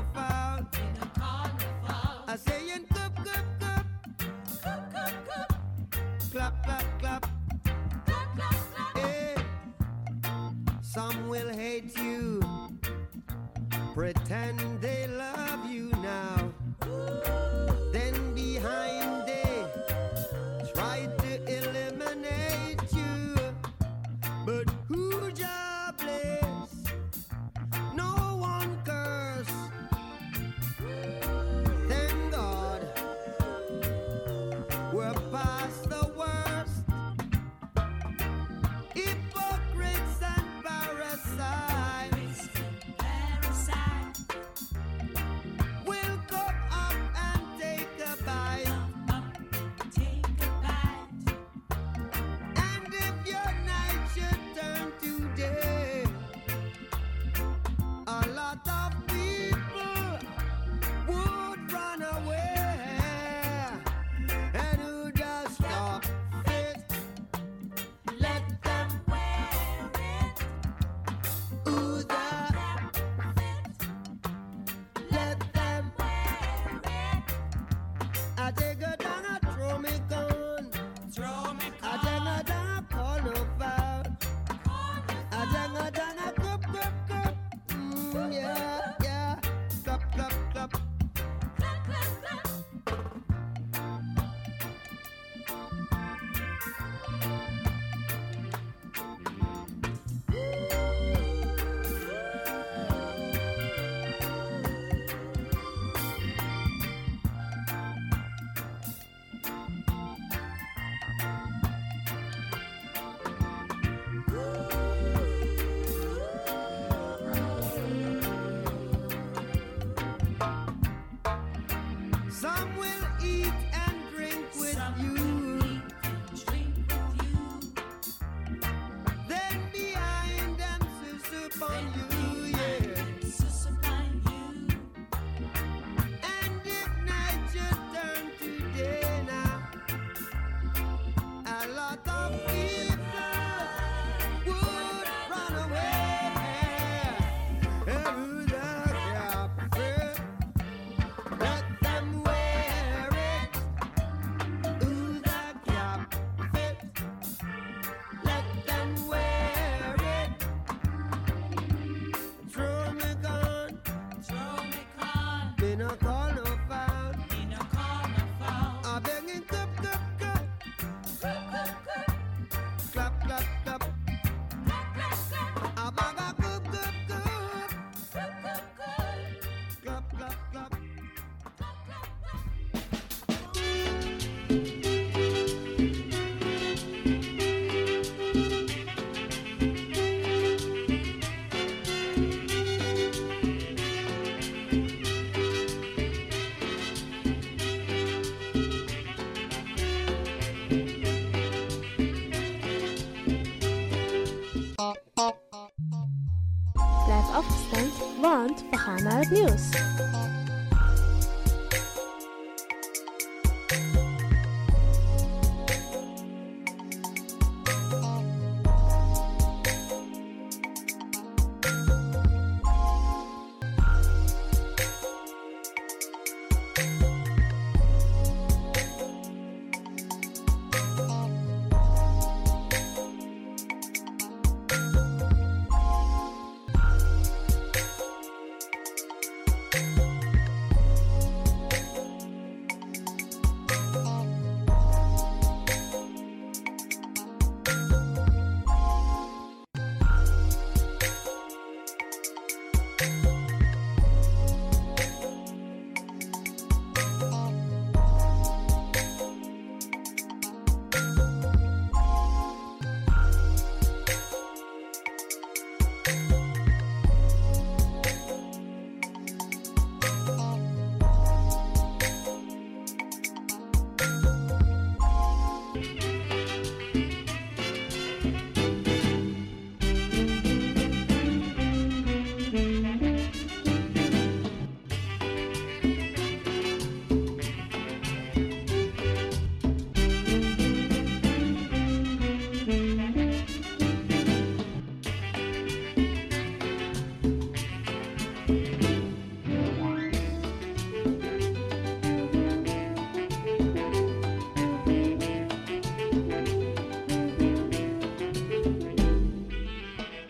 News. 209.37 209.86